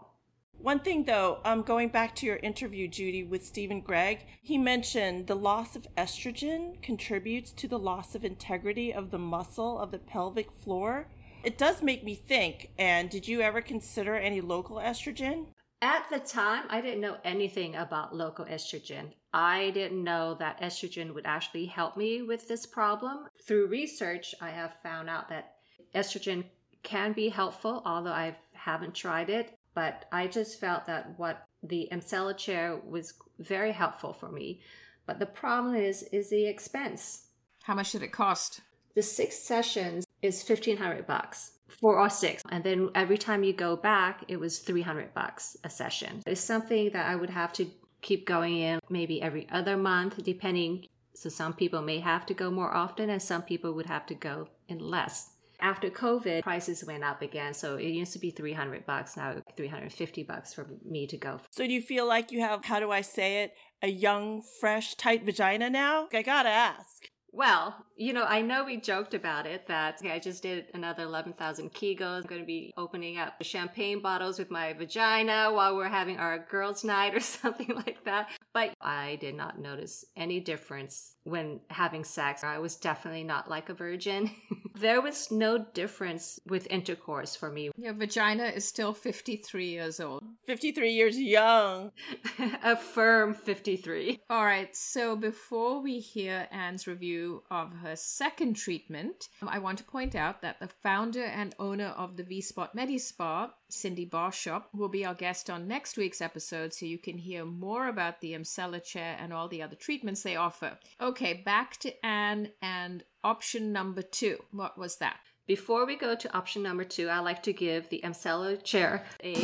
One 0.59 0.79
thing 0.79 1.03
though, 1.03 1.41
um, 1.45 1.63
going 1.63 1.89
back 1.89 2.15
to 2.17 2.27
your 2.27 2.37
interview, 2.37 2.87
Judy, 2.87 3.25
with 3.25 3.45
Steven 3.45 3.81
Gregg, 3.81 4.25
he 4.41 4.57
mentioned 4.57 5.27
the 5.27 5.35
loss 5.35 5.75
of 5.75 5.89
estrogen 5.99 6.81
contributes 6.81 7.51
to 7.51 7.67
the 7.67 7.79
loss 7.79 8.15
of 8.15 8.25
integrity 8.25 8.95
of 8.95 9.11
the 9.11 9.19
muscle 9.19 9.81
of 9.81 9.91
the 9.91 9.99
pelvic 9.99 10.53
floor. 10.53 11.09
It 11.45 11.59
does 11.59 11.83
make 11.83 12.03
me 12.03 12.15
think, 12.15 12.71
and 12.79 13.11
did 13.11 13.29
you 13.29 13.43
ever 13.43 13.61
consider 13.61 14.17
any 14.17 14.41
local 14.41 14.77
estrogen? 14.77 15.49
At 15.83 16.09
the 16.09 16.19
time, 16.19 16.65
I 16.71 16.81
didn't 16.81 17.03
know 17.03 17.19
anything 17.23 17.77
about 17.77 18.17
local 18.17 18.47
estrogen. 18.47 19.13
I 19.35 19.69
didn't 19.75 20.03
know 20.03 20.37
that 20.39 20.63
estrogen 20.63 21.13
would 21.13 21.27
actually 21.27 21.67
help 21.67 21.99
me 21.99 22.23
with 22.23 22.49
this 22.49 22.65
problem. 22.65 23.27
Through 23.47 23.67
research, 23.67 24.35
I 24.41 24.49
have 24.49 24.81
found 24.83 25.11
out 25.11 25.29
that 25.29 25.57
estrogen 25.95 26.45
can 26.83 27.13
be 27.13 27.29
helpful, 27.29 27.83
although 27.85 28.13
I 28.13 28.37
haven't 28.53 28.95
tried 28.95 29.29
it. 29.29 29.59
But 29.75 30.07
I 30.11 30.29
just 30.29 30.59
felt 30.59 30.87
that 30.87 31.19
what 31.19 31.45
the 31.63 31.91
Emsella 31.93 32.35
chair 32.35 32.81
was 32.87 33.13
very 33.39 33.73
helpful 33.73 34.15
for 34.15 34.31
me. 34.31 34.63
But 35.05 35.19
the 35.19 35.27
problem 35.27 35.75
is 35.75 36.05
is 36.05 36.31
the 36.31 36.47
expense. 36.47 37.27
How 37.65 37.75
much 37.75 37.93
did 37.93 38.03
it 38.03 38.13
cost? 38.13 38.63
The 38.95 39.03
six 39.03 39.37
sessions 39.37 40.07
is 40.25 40.43
fifteen 40.43 40.77
hundred 40.77 41.07
bucks 41.07 41.53
four 41.81 41.99
or 41.99 42.11
six, 42.11 42.43
and 42.51 42.63
then 42.65 42.89
every 42.95 43.19
time 43.19 43.43
you 43.45 43.53
go 43.53 43.77
back, 43.77 44.25
it 44.29 44.39
was 44.39 44.59
three 44.59 44.83
hundred 44.83 45.13
bucks 45.15 45.57
a 45.65 45.71
session. 45.71 46.23
It's 46.27 46.41
something 46.41 46.91
that 46.93 47.07
I 47.07 47.15
would 47.17 47.31
have 47.31 47.53
to 47.55 47.67
keep 48.01 48.27
going 48.27 48.59
in 48.59 48.81
maybe 48.89 49.21
every 49.23 49.47
other 49.51 49.77
month, 49.77 50.23
depending. 50.23 50.87
So 51.15 51.29
some 51.29 51.53
people 51.53 51.81
may 51.81 52.01
have 52.01 52.27
to 52.27 52.35
go 52.35 52.51
more 52.51 52.75
often, 52.75 53.11
and 53.11 53.23
some 53.23 53.43
people 53.43 53.73
would 53.75 53.87
have 53.87 54.07
to 54.07 54.15
go 54.15 54.49
in 54.69 54.79
less 54.79 55.31
after 55.61 55.89
COVID, 55.89 56.43
prices 56.43 56.85
went 56.85 57.05
up 57.05 57.23
again. 57.23 57.55
So 57.55 57.77
it 57.77 57.89
used 57.89 58.13
to 58.13 58.19
be 58.19 58.31
300 58.31 58.85
bucks, 58.87 59.17
now 59.17 59.37
350 59.57 60.23
bucks 60.25 60.53
for 60.53 60.67
me 60.85 61.07
to 61.07 61.17
go. 61.17 61.41
So 61.51 61.67
do 61.67 61.73
you 61.73 61.81
feel 61.81 62.07
like 62.07 62.33
you 62.33 62.41
have, 62.41 62.65
how 62.65 62.81
do 62.81 62.91
I 62.91 63.01
say 63.01 63.45
it, 63.45 63.55
a 63.83 63.89
young, 63.89 64.43
fresh, 64.61 64.95
tight 64.97 65.25
vagina 65.25 65.71
now? 65.71 66.09
I 66.13 66.23
gotta 66.23 66.51
ask. 66.51 67.09
Well, 67.35 67.75
you 67.97 68.13
know, 68.13 68.23
I 68.23 68.43
know 68.43 68.65
we 68.65 68.77
joked 68.77 69.13
about 69.13 69.45
it 69.45 69.67
that 69.67 69.97
okay, 69.99 70.13
I 70.13 70.21
just 70.21 70.41
did 70.41 70.67
another 70.73 71.03
11,000 71.03 71.75
Kegels. 71.75 72.23
I'm 72.23 72.29
going 72.29 72.41
to 72.41 72.47
be 72.47 72.73
opening 72.77 73.19
up 73.19 73.35
champagne 73.43 74.01
bottles 74.01 74.39
with 74.39 74.53
my 74.53 74.73
vagina 74.73 75.51
while 75.53 75.75
we're 75.75 75.89
having 75.89 76.19
our 76.19 76.39
girls' 76.39 76.85
night 76.85 77.13
or 77.13 77.21
something 77.21 77.75
like 77.75 78.05
that. 78.05 78.29
But 78.53 78.75
I 78.81 79.17
did 79.21 79.35
not 79.35 79.59
notice 79.59 80.05
any 80.17 80.39
difference 80.39 81.17
when 81.25 81.59
having 81.71 82.05
sex. 82.05 82.45
I 82.45 82.59
was 82.59 82.77
definitely 82.77 83.25
not 83.25 83.51
like 83.51 83.69
a 83.69 83.75
virgin. 83.75 84.31
there 84.77 85.01
was 85.01 85.33
no 85.33 85.59
difference 85.59 86.39
with 86.47 86.69
intercourse 86.71 87.35
for 87.35 87.51
me. 87.51 87.73
Your 87.77 87.95
vagina 87.95 88.45
is 88.45 88.65
still 88.65 88.95
53 88.95 89.69
years 89.69 89.99
old. 89.99 90.23
53 90.47 90.91
years 90.91 91.19
young. 91.19 91.93
a 92.63 92.77
firm 92.77 93.35
53. 93.35 94.21
All 94.31 94.45
right, 94.45 94.75
so 94.75 95.17
before 95.17 95.81
we 95.81 95.99
hear 95.99 96.47
Anne's 96.51 96.87
review 96.87 97.43
of 97.51 97.73
her 97.83 97.97
second 97.97 98.55
treatment, 98.55 99.29
I 99.47 99.59
want 99.59 99.79
to 99.79 99.85
point 99.85 100.15
out 100.15 100.43
that 100.43 100.61
the 100.61 100.69
founder 100.69 101.25
and 101.25 101.55
owner 101.59 101.95
of 101.97 102.17
the 102.17 102.25
V 102.25 102.41
Spot 102.41 102.75
Medi 102.75 102.99
Spa, 102.99 103.53
Cindy 103.69 104.05
Barshop, 104.05 104.69
will 104.75 104.89
be 104.89 105.05
our 105.05 105.15
guest 105.15 105.51
on 105.51 105.69
next 105.69 105.97
week's 105.97 106.21
episode 106.21 106.73
so 106.73 106.87
you 106.87 106.99
can 106.99 107.19
hear 107.19 107.45
more 107.45 107.89
about 107.89 108.21
the 108.21 108.33
Emsella 108.33 108.83
chair 108.83 109.17
and 109.19 109.33
all 109.33 109.49
the 109.49 109.63
other 109.63 109.77
treatments 109.77 110.23
they 110.23 110.37
offer. 110.37 110.79
Okay, 111.01 111.35
back 111.45 111.79
to 111.79 112.05
Anne 112.05 112.51
and 112.61 113.05
option 113.23 113.73
number 113.73 114.03
two. 114.03 114.39
What 114.53 114.79
was 114.79 114.97
that? 114.97 115.17
Before 115.47 115.85
we 115.85 115.97
go 115.97 116.15
to 116.15 116.35
option 116.35 116.63
number 116.63 116.85
two, 116.85 117.09
I 117.09 117.19
like 117.19 117.43
to 117.43 117.53
give 117.53 117.91
the 117.91 118.01
Emsella 118.03 118.63
chair 118.65 119.05
a 119.23 119.35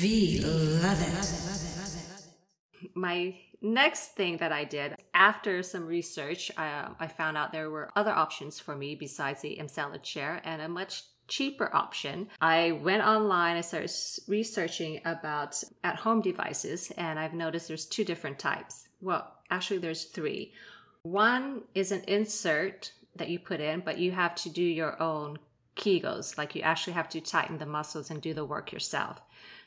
V 0.00 0.40
love 0.40 0.98
it. 1.02 2.94
my 2.94 3.36
next 3.60 4.14
thing 4.14 4.38
that 4.38 4.50
I 4.50 4.64
did 4.64 4.96
after 5.12 5.62
some 5.62 5.86
research, 5.86 6.50
I, 6.56 6.88
I 6.98 7.06
found 7.06 7.36
out 7.36 7.52
there 7.52 7.68
were 7.68 7.90
other 7.94 8.10
options 8.10 8.58
for 8.58 8.74
me 8.74 8.94
besides 8.94 9.42
the 9.42 9.58
Emsella 9.60 10.02
chair 10.02 10.40
and 10.42 10.62
a 10.62 10.70
much 10.70 11.02
cheaper 11.28 11.68
option. 11.76 12.28
I 12.40 12.72
went 12.72 13.02
online, 13.02 13.58
I 13.58 13.60
started 13.60 13.92
researching 14.26 15.02
about 15.04 15.62
at 15.84 15.96
home 15.96 16.22
devices, 16.22 16.90
and 16.96 17.18
I've 17.18 17.34
noticed 17.34 17.68
there's 17.68 17.84
two 17.84 18.04
different 18.04 18.38
types. 18.38 18.88
Well, 19.02 19.30
actually, 19.50 19.80
there's 19.80 20.04
three. 20.04 20.54
One 21.02 21.64
is 21.74 21.92
an 21.92 22.04
insert 22.08 22.92
that 23.16 23.28
you 23.28 23.38
put 23.38 23.60
in, 23.60 23.80
but 23.80 23.98
you 23.98 24.12
have 24.12 24.34
to 24.36 24.48
do 24.48 24.62
your 24.62 25.00
own 25.02 25.38
Kegels, 25.76 26.36
like 26.36 26.54
you 26.54 26.62
actually 26.62 26.92
have 26.92 27.08
to 27.10 27.20
tighten 27.20 27.58
the 27.58 27.66
muscles 27.66 28.10
and 28.10 28.20
do 28.20 28.34
the 28.34 28.44
work 28.44 28.72
yourself. 28.72 29.20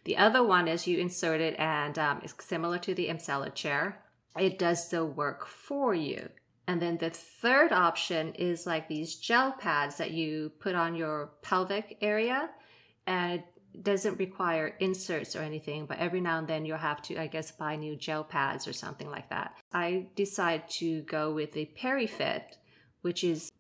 The 0.05 0.17
other 0.17 0.43
one 0.43 0.67
is 0.67 0.87
you 0.87 0.99
insert 0.99 1.41
it 1.41 1.55
and 1.57 1.97
um, 1.97 2.21
it's 2.23 2.35
similar 2.43 2.77
to 2.79 2.93
the 2.93 3.07
Emsella 3.07 3.53
chair. 3.53 3.99
It 4.37 4.59
does 4.59 4.89
the 4.89 5.05
work 5.05 5.47
for 5.47 5.93
you. 5.93 6.29
And 6.67 6.81
then 6.81 6.97
the 6.97 7.09
third 7.09 7.71
option 7.71 8.33
is 8.33 8.65
like 8.65 8.87
these 8.87 9.15
gel 9.15 9.51
pads 9.53 9.97
that 9.97 10.11
you 10.11 10.51
put 10.59 10.75
on 10.75 10.95
your 10.95 11.31
pelvic 11.41 11.97
area 12.01 12.49
and 13.05 13.43
it 13.73 13.83
doesn't 13.83 14.19
require 14.19 14.75
inserts 14.79 15.35
or 15.35 15.41
anything, 15.41 15.85
but 15.85 15.97
every 15.97 16.21
now 16.21 16.37
and 16.37 16.47
then 16.47 16.65
you'll 16.65 16.77
have 16.77 17.01
to, 17.03 17.19
I 17.19 17.27
guess, 17.27 17.51
buy 17.51 17.75
new 17.75 17.95
gel 17.95 18.23
pads 18.23 18.67
or 18.67 18.73
something 18.73 19.09
like 19.09 19.29
that. 19.29 19.55
I 19.73 20.07
decide 20.15 20.69
to 20.77 21.01
go 21.01 21.33
with 21.33 21.51
the 21.53 21.69
PeriFit, 21.77 22.43
which 23.01 23.23
is 23.23 23.51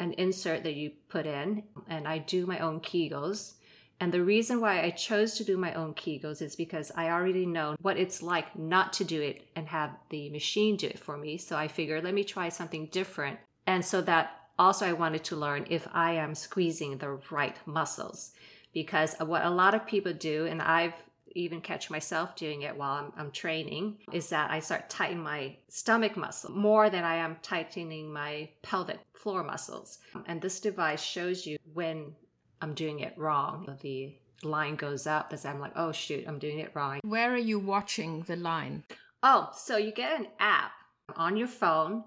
an 0.00 0.14
insert 0.14 0.62
that 0.62 0.74
you 0.74 0.92
put 1.08 1.26
in, 1.26 1.64
and 1.88 2.08
I 2.08 2.18
do 2.18 2.46
my 2.46 2.58
own 2.60 2.80
Kegels. 2.80 3.54
And 4.00 4.12
the 4.12 4.22
reason 4.22 4.60
why 4.60 4.82
I 4.82 4.90
chose 4.90 5.34
to 5.34 5.44
do 5.44 5.56
my 5.56 5.74
own 5.74 5.94
Kegels 5.94 6.40
is 6.40 6.54
because 6.54 6.92
I 6.94 7.10
already 7.10 7.46
know 7.46 7.74
what 7.82 7.96
it's 7.96 8.22
like 8.22 8.56
not 8.56 8.92
to 8.94 9.04
do 9.04 9.20
it 9.20 9.42
and 9.56 9.66
have 9.68 9.90
the 10.10 10.30
machine 10.30 10.76
do 10.76 10.86
it 10.86 10.98
for 10.98 11.16
me. 11.16 11.36
So 11.36 11.56
I 11.56 11.66
figured, 11.66 12.04
let 12.04 12.14
me 12.14 12.24
try 12.24 12.48
something 12.48 12.86
different. 12.86 13.38
And 13.66 13.84
so 13.84 14.00
that 14.02 14.30
also 14.58 14.86
I 14.86 14.92
wanted 14.92 15.24
to 15.24 15.36
learn 15.36 15.66
if 15.68 15.88
I 15.92 16.12
am 16.12 16.34
squeezing 16.34 16.98
the 16.98 17.18
right 17.30 17.56
muscles. 17.66 18.32
Because 18.72 19.16
what 19.18 19.44
a 19.44 19.50
lot 19.50 19.74
of 19.74 19.86
people 19.86 20.12
do, 20.12 20.46
and 20.46 20.62
I've 20.62 20.94
even 21.34 21.60
catch 21.60 21.90
myself 21.90 22.36
doing 22.36 22.62
it 22.62 22.76
while 22.76 22.92
I'm, 22.92 23.12
I'm 23.16 23.30
training, 23.30 23.98
is 24.12 24.28
that 24.30 24.50
I 24.50 24.60
start 24.60 24.90
tightening 24.90 25.22
my 25.22 25.56
stomach 25.68 26.16
muscle 26.16 26.50
more 26.52 26.88
than 26.90 27.04
I 27.04 27.16
am 27.16 27.36
tightening 27.42 28.12
my 28.12 28.48
pelvic 28.62 28.98
floor 29.14 29.42
muscles. 29.42 29.98
And 30.26 30.40
this 30.40 30.60
device 30.60 31.02
shows 31.02 31.46
you 31.46 31.58
when 31.74 32.14
I'm 32.60 32.74
doing 32.74 33.00
it 33.00 33.14
wrong. 33.16 33.76
The 33.82 34.14
line 34.42 34.76
goes 34.76 35.06
up 35.06 35.32
as 35.32 35.44
I'm 35.44 35.60
like, 35.60 35.72
oh 35.76 35.92
shoot, 35.92 36.24
I'm 36.26 36.38
doing 36.38 36.58
it 36.58 36.72
wrong. 36.74 37.00
Where 37.02 37.32
are 37.32 37.38
you 37.38 37.58
watching 37.58 38.22
the 38.22 38.36
line? 38.36 38.84
Oh, 39.22 39.50
so 39.54 39.76
you 39.76 39.92
get 39.92 40.18
an 40.18 40.28
app 40.38 40.72
on 41.16 41.36
your 41.36 41.48
phone. 41.48 42.04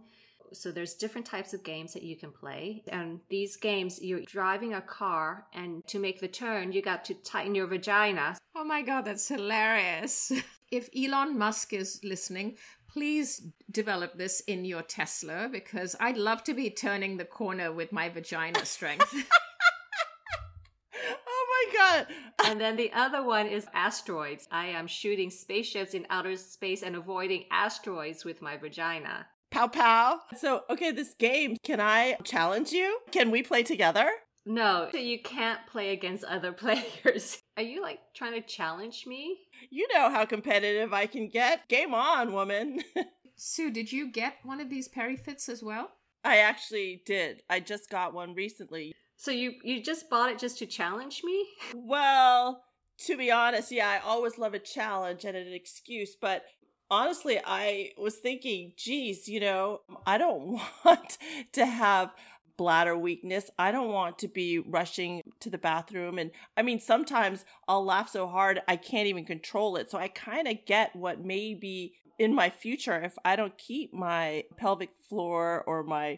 So 0.54 0.72
there's 0.72 0.96
different 0.96 1.26
types 1.26 1.54
of 1.54 1.64
games 1.64 1.94
that 1.94 2.04
you 2.04 2.18
can 2.18 2.32
play. 2.32 2.84
And 2.88 3.22
these 3.30 3.56
games, 3.56 4.02
you're 4.02 4.22
driving 4.22 4.74
a 4.74 4.82
car 4.82 5.46
and 5.54 5.86
to 5.88 5.98
make 5.98 6.20
the 6.20 6.28
turn, 6.28 6.74
you 6.74 6.82
got 6.82 7.06
to 7.06 7.14
tighten 7.14 7.56
your 7.56 7.68
vagina. 7.68 8.38
Oh 8.56 8.66
my 8.66 8.82
god, 8.82 9.06
that's 9.06 9.28
hilarious. 9.28 10.32
if 10.72 10.90
Elon 10.96 11.38
Musk 11.38 11.72
is 11.72 12.02
listening, 12.04 12.58
please 12.90 13.48
develop 13.72 14.18
this 14.18 14.42
in 14.42 14.66
your 14.66 14.82
Tesla 14.82 15.48
because 15.50 15.96
I'd 16.02 16.18
love 16.18 16.44
to 16.46 16.54
be 16.54 16.70
turning 16.70 17.16
the 17.16 17.26
corner 17.26 17.72
with 17.72 17.94
my 17.94 18.10
vagina 18.10 18.66
strength. 18.66 19.14
And 22.46 22.60
then 22.60 22.76
the 22.76 22.92
other 22.94 23.24
one 23.24 23.48
is 23.48 23.68
asteroids. 23.74 24.48
I 24.52 24.68
am 24.68 24.88
shooting 24.88 25.30
spaceships 25.30 25.94
in 25.94 26.08
outer 26.10 26.36
space 26.36 26.82
and 26.82 26.96
avoiding 26.96 27.46
asteroids 27.52 28.26
with 28.26 28.42
my 28.42 28.58
vagina. 28.58 29.28
Pow 29.52 29.68
pow. 29.68 30.22
So, 30.38 30.64
okay, 30.70 30.92
this 30.92 31.14
game, 31.14 31.58
can 31.64 31.80
I 31.80 32.18
challenge 32.24 32.72
you? 32.72 33.00
Can 33.12 33.30
we 33.30 33.44
play 33.44 33.64
together? 33.64 34.10
No, 34.46 34.88
so 34.92 34.98
you 34.98 35.22
can't 35.22 35.60
play 35.68 35.92
against 35.92 36.24
other 36.24 36.52
players. 36.64 37.42
Are 37.58 37.64
you 37.64 37.82
like 37.82 38.00
trying 38.16 38.34
to 38.34 38.48
challenge 38.48 39.06
me? 39.06 39.38
You 39.70 39.88
know 39.94 40.10
how 40.10 40.26
competitive 40.26 40.94
I 40.94 41.06
can 41.06 41.30
get. 41.30 41.68
Game 41.68 41.94
on, 41.94 42.34
woman. 42.34 42.82
Sue, 43.36 43.72
did 43.72 43.92
you 43.92 44.12
get 44.12 44.36
one 44.44 44.60
of 44.60 44.70
these 44.70 44.90
PeriFits 44.90 45.48
as 45.50 45.62
well? 45.62 45.92
I 46.24 46.38
actually 46.38 47.02
did. 47.06 47.42
I 47.50 47.60
just 47.60 47.90
got 47.90 48.14
one 48.14 48.34
recently. 48.36 48.94
So 49.22 49.30
you 49.30 49.54
you 49.64 49.84
just 49.84 50.10
bought 50.10 50.32
it 50.32 50.40
just 50.40 50.58
to 50.58 50.66
challenge 50.66 51.22
me? 51.24 51.46
Well, 51.76 52.64
to 53.06 53.16
be 53.16 53.30
honest, 53.30 53.72
yeah, 53.72 53.88
I 53.88 54.00
always 54.00 54.40
love 54.40 54.56
a 54.56 54.60
challenge 54.60 55.26
and 55.26 55.38
an 55.38 55.54
excuse, 55.54 56.16
but 56.20 56.44
honestly, 56.90 57.40
I 57.46 57.92
was 58.00 58.16
thinking, 58.16 58.74
geez, 58.76 59.28
you 59.28 59.40
know, 59.40 59.82
I 60.08 60.18
don't 60.18 60.60
want 60.86 61.20
to 61.54 61.68
have 61.68 62.10
bladder 62.58 62.98
weakness. 62.98 63.52
I 63.60 63.72
don't 63.72 63.92
want 63.92 64.18
to 64.20 64.28
be 64.28 64.58
rushing 64.58 65.22
to 65.42 65.52
the 65.52 65.60
bathroom. 65.60 66.18
And 66.18 66.32
I 66.58 66.64
mean, 66.64 66.80
sometimes 66.80 67.46
I'll 67.68 67.86
laugh 67.86 68.10
so 68.10 68.28
hard 68.28 68.64
I 68.68 68.76
can't 68.76 69.08
even 69.08 69.26
control 69.26 69.76
it. 69.76 69.92
So 69.92 70.00
I 70.00 70.08
kind 70.08 70.48
of 70.48 70.66
get 70.66 70.96
what 70.96 71.24
may 71.24 71.54
be 71.54 71.94
in 72.18 72.34
my 72.34 72.50
future 72.50 73.00
if 73.04 73.14
I 73.24 73.36
don't 73.36 73.56
keep 73.60 73.94
my 73.94 74.46
pelvic 74.58 74.90
floor 75.08 75.64
or 75.68 75.84
my 75.84 76.18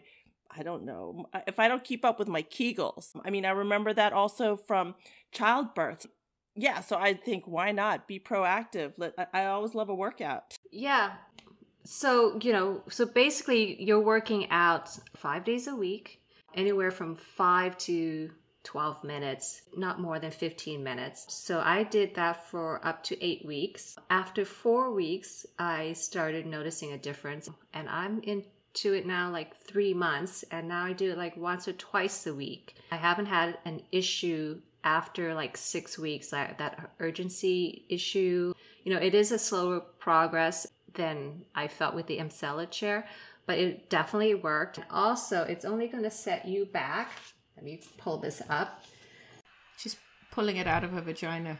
I 0.56 0.62
don't 0.62 0.84
know, 0.84 1.26
if 1.46 1.58
I 1.58 1.68
don't 1.68 1.84
keep 1.84 2.04
up 2.04 2.18
with 2.18 2.28
my 2.28 2.42
Kegels. 2.42 3.10
I 3.24 3.30
mean, 3.30 3.44
I 3.44 3.50
remember 3.50 3.92
that 3.92 4.12
also 4.12 4.56
from 4.56 4.94
childbirth. 5.32 6.06
Yeah, 6.54 6.80
so 6.80 6.96
I 6.96 7.14
think 7.14 7.44
why 7.46 7.72
not 7.72 8.06
be 8.06 8.20
proactive? 8.20 8.92
I 9.32 9.46
always 9.46 9.74
love 9.74 9.88
a 9.88 9.94
workout. 9.94 10.56
Yeah. 10.70 11.14
So, 11.84 12.38
you 12.40 12.52
know, 12.52 12.82
so 12.88 13.04
basically 13.04 13.82
you're 13.82 14.00
working 14.00 14.48
out 14.50 14.90
five 15.16 15.44
days 15.44 15.66
a 15.66 15.74
week, 15.74 16.20
anywhere 16.54 16.90
from 16.90 17.16
five 17.16 17.76
to 17.78 18.30
12 18.62 19.04
minutes, 19.04 19.62
not 19.76 20.00
more 20.00 20.18
than 20.18 20.30
15 20.30 20.82
minutes. 20.82 21.26
So 21.28 21.60
I 21.60 21.82
did 21.82 22.14
that 22.14 22.48
for 22.48 22.84
up 22.86 23.02
to 23.04 23.24
eight 23.24 23.44
weeks. 23.44 23.96
After 24.08 24.44
four 24.44 24.92
weeks, 24.92 25.44
I 25.58 25.92
started 25.92 26.46
noticing 26.46 26.92
a 26.92 26.98
difference, 26.98 27.50
and 27.74 27.88
I'm 27.88 28.20
into 28.74 28.96
it 28.96 29.06
now 29.06 29.30
like 29.30 29.56
three 29.56 29.94
months, 29.94 30.44
and 30.50 30.68
now 30.68 30.84
I 30.84 30.92
do 30.92 31.12
it 31.12 31.18
like 31.18 31.36
once 31.36 31.68
or 31.68 31.72
twice 31.74 32.26
a 32.26 32.34
week. 32.34 32.76
I 32.90 32.96
haven't 32.96 33.26
had 33.26 33.58
an 33.64 33.82
issue 33.92 34.60
after 34.82 35.32
like 35.34 35.56
six 35.56 35.98
weeks, 35.98 36.30
that, 36.30 36.58
that 36.58 36.90
urgency 37.00 37.86
issue. 37.88 38.52
You 38.82 38.92
know, 38.92 39.00
it 39.00 39.14
is 39.14 39.32
a 39.32 39.38
slower 39.38 39.80
progress 39.80 40.66
than 40.94 41.44
I 41.54 41.68
felt 41.68 41.94
with 41.94 42.06
the 42.06 42.18
Emsella 42.18 42.70
chair, 42.70 43.06
but 43.46 43.58
it 43.58 43.88
definitely 43.90 44.34
worked. 44.34 44.80
Also, 44.90 45.42
it's 45.42 45.64
only 45.64 45.88
going 45.88 46.04
to 46.04 46.10
set 46.10 46.46
you 46.46 46.66
back 46.66 47.10
let 47.56 47.64
me 47.64 47.80
pull 47.98 48.18
this 48.18 48.42
up. 48.48 48.84
She's 49.76 49.96
pulling 50.30 50.56
it 50.56 50.66
out 50.66 50.84
of 50.84 50.90
her 50.92 51.00
vagina. 51.00 51.58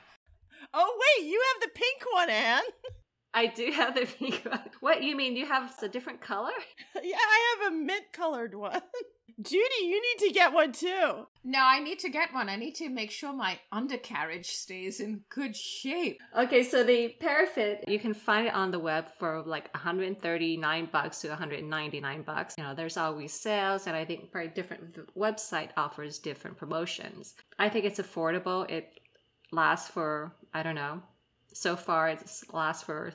Oh, 0.72 1.00
wait, 1.00 1.26
you 1.26 1.42
have 1.52 1.62
the 1.62 1.68
pink 1.74 2.02
one, 2.12 2.30
Anne. 2.30 2.62
I 3.34 3.46
do 3.46 3.70
have 3.72 3.94
the 3.94 4.06
pink 4.06 4.42
one. 4.48 4.60
What, 4.80 5.02
you 5.02 5.16
mean 5.16 5.36
you 5.36 5.46
have 5.46 5.74
a 5.82 5.88
different 5.88 6.20
color? 6.20 6.52
Yeah, 7.02 7.16
I 7.18 7.56
have 7.60 7.72
a 7.72 7.76
mint 7.76 8.04
colored 8.12 8.54
one. 8.54 8.80
Judy, 9.42 9.82
you 9.82 10.00
need 10.00 10.28
to 10.28 10.32
get 10.32 10.52
one 10.52 10.70
too. 10.70 11.26
No, 11.42 11.58
I 11.60 11.80
need 11.80 11.98
to 11.98 12.08
get 12.08 12.32
one. 12.32 12.48
I 12.48 12.54
need 12.54 12.76
to 12.76 12.88
make 12.88 13.10
sure 13.10 13.32
my 13.32 13.58
undercarriage 13.72 14.46
stays 14.46 15.00
in 15.00 15.22
good 15.28 15.56
shape. 15.56 16.20
Okay, 16.38 16.62
so 16.62 16.84
the 16.84 17.14
PeriFit, 17.20 17.88
you 17.88 17.98
can 17.98 18.14
find 18.14 18.46
it 18.46 18.54
on 18.54 18.70
the 18.70 18.78
web 18.78 19.06
for 19.18 19.42
like 19.44 19.74
139 19.74 20.88
bucks 20.92 21.20
to 21.22 21.28
199 21.30 22.22
bucks. 22.22 22.54
You 22.56 22.62
know, 22.64 22.74
there's 22.74 22.96
always 22.96 23.32
sales, 23.32 23.88
and 23.88 23.96
I 23.96 24.04
think 24.04 24.32
very 24.32 24.48
different 24.48 24.98
website 25.16 25.70
offers 25.76 26.20
different 26.20 26.56
promotions. 26.56 27.34
I 27.58 27.68
think 27.68 27.86
it's 27.86 27.98
affordable. 27.98 28.70
It 28.70 28.88
lasts 29.50 29.90
for 29.90 30.36
I 30.54 30.62
don't 30.62 30.76
know. 30.76 31.02
So 31.52 31.76
far, 31.76 32.08
it 32.08 32.22
lasts 32.52 32.84
for 32.84 33.12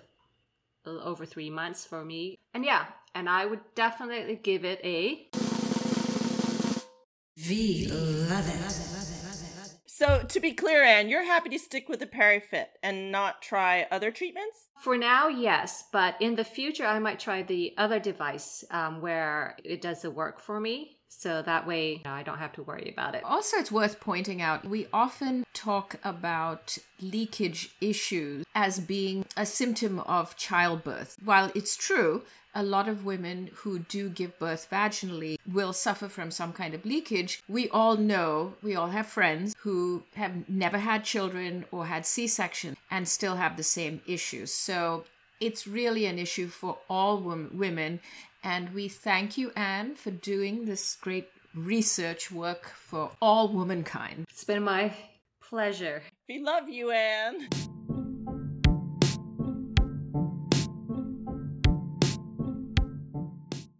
a 0.89 0.91
little 0.91 1.08
over 1.08 1.25
three 1.25 1.49
months 1.49 1.86
for 1.86 2.04
me. 2.04 2.39
And 2.54 2.65
yeah, 2.65 2.86
and 3.13 3.30
I 3.30 3.45
would 3.45 3.62
definitely 3.75 4.36
give 4.36 4.65
it 4.65 4.80
a 4.84 5.30
V 7.38 7.88
love 7.89 8.47
it. 8.47 8.89
So, 9.86 10.23
to 10.30 10.39
be 10.39 10.54
clear, 10.54 10.82
Anne, 10.82 11.10
you're 11.10 11.25
happy 11.25 11.49
to 11.49 11.60
stick 11.60 11.89
with 11.89 11.99
the 11.99 12.06
PeriFit 12.06 12.67
and 12.82 13.12
not 13.12 13.41
try 13.41 13.86
other 13.91 14.12
treatments? 14.12 14.69
For 14.80 14.97
now, 14.97 15.28
yes, 15.28 15.84
but 15.91 16.15
in 16.21 16.36
the 16.36 16.45
future, 16.45 16.86
I 16.86 16.99
might 16.99 17.19
try 17.19 17.41
the 17.43 17.73
other 17.78 17.99
device 17.99 18.63
um, 18.71 19.02
where 19.02 19.58
it 19.65 19.82
does 19.82 20.04
the 20.04 20.10
work 20.10 20.39
for 20.39 20.58
me. 20.58 20.98
So 21.10 21.41
that 21.41 21.67
way, 21.67 21.93
you 21.93 22.02
know, 22.06 22.12
I 22.12 22.24
don't 22.24 22.38
have 22.38 22.54
to 22.54 22.63
worry 22.63 22.89
about 22.91 23.15
it. 23.15 23.24
Also, 23.24 23.58
it's 23.58 23.72
worth 23.72 24.00
pointing 24.00 24.41
out 24.41 24.65
we 24.65 24.88
often 24.93 25.45
talk 25.54 25.95
about 26.04 26.78
leakage 27.02 27.72
issues 27.82 28.45
as 28.56 28.80
being 28.80 29.26
a 29.36 29.45
symptom 29.45 30.00
of 30.02 30.38
childbirth. 30.38 31.17
While 31.24 31.52
it's 31.56 31.76
true, 31.76 32.24
a 32.56 32.63
lot 32.63 32.88
of 32.88 33.06
women 33.06 33.50
who 33.54 33.80
do 33.80 34.10
give 34.10 34.38
birth 34.39 34.67
vaginally 34.72 35.38
will 35.52 35.74
suffer 35.74 36.08
from 36.08 36.32
some 36.32 36.54
kind 36.54 36.74
of 36.74 36.86
leakage. 36.86 37.41
We 37.48 37.69
all 37.69 37.98
know, 37.98 38.54
we 38.63 38.76
all 38.76 38.88
have 38.88 39.08
friends 39.08 39.56
who 39.60 40.04
have 40.15 40.48
never 40.50 40.78
had 40.78 41.04
children 41.04 41.65
or 41.72 41.86
had 41.86 42.06
C 42.06 42.28
section 42.28 42.78
and 42.89 43.08
still 43.08 43.36
have 43.36 43.58
the 43.58 43.63
same 43.63 44.02
issues. 44.08 44.54
So 44.54 45.06
it's 45.39 45.67
really 45.67 46.06
an 46.06 46.19
issue 46.19 46.48
for 46.48 46.78
all 46.89 47.17
women. 47.17 48.00
And 48.43 48.73
we 48.73 48.88
thank 48.88 49.38
you, 49.38 49.52
Anne, 49.56 49.95
for 49.95 50.12
doing 50.12 50.65
this 50.65 50.95
great 50.95 51.30
research 51.54 52.32
work 52.32 52.65
for 52.67 53.12
all 53.21 53.49
womankind. 53.49 54.25
It's 54.30 54.43
been 54.43 54.63
my 54.63 54.93
pleasure. 55.41 56.04
We 56.28 56.39
love 56.39 56.69
you, 56.69 56.91
Anne. 56.91 57.49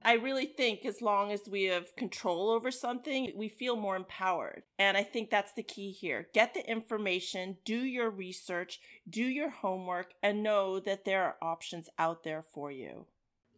I 0.10 0.14
really 0.14 0.48
think 0.48 0.86
as 0.86 1.04
long 1.04 1.32
as 1.32 1.42
we 1.48 1.66
have 1.66 1.96
control 1.96 2.50
over 2.50 2.72
something, 2.72 3.32
we 3.36 3.48
feel 3.48 3.76
more 3.76 3.96
empowered. 3.96 4.64
And 4.80 4.98
I 4.98 5.04
think 5.04 5.30
that's 5.30 5.54
the 5.54 5.62
key 5.62 5.92
here. 5.92 6.30
Get 6.34 6.56
the 6.56 6.68
information, 6.68 7.58
do 7.64 7.78
your 7.78 8.10
research, 8.10 8.80
do 9.08 9.24
your 9.24 9.52
homework, 9.52 10.16
and 10.24 10.42
know 10.42 10.80
that 10.80 11.06
there 11.06 11.24
are 11.26 11.38
options 11.44 11.90
out 12.00 12.24
there 12.24 12.42
for 12.42 12.72
you. 12.72 13.06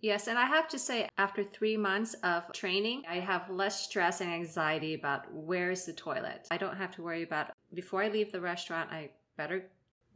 Yes, 0.02 0.28
and 0.28 0.38
I 0.38 0.46
have 0.46 0.68
to 0.70 0.80
say, 0.80 1.08
after 1.20 1.44
three 1.44 1.78
months 1.78 2.16
of 2.24 2.52
training, 2.54 3.04
I 3.08 3.20
have 3.20 3.52
less 3.52 3.86
stress 3.86 4.20
and 4.20 4.32
anxiety 4.32 4.96
about 4.96 5.32
where's 5.32 5.86
the 5.86 5.94
toilet. 5.94 6.48
I 6.50 6.58
don't 6.58 6.78
have 6.78 6.96
to 6.96 7.04
worry 7.04 7.22
about 7.22 7.52
before 7.74 8.02
I 8.02 8.10
leave 8.10 8.32
the 8.32 8.42
restaurant, 8.42 8.92
I 8.92 9.12
better 9.38 9.70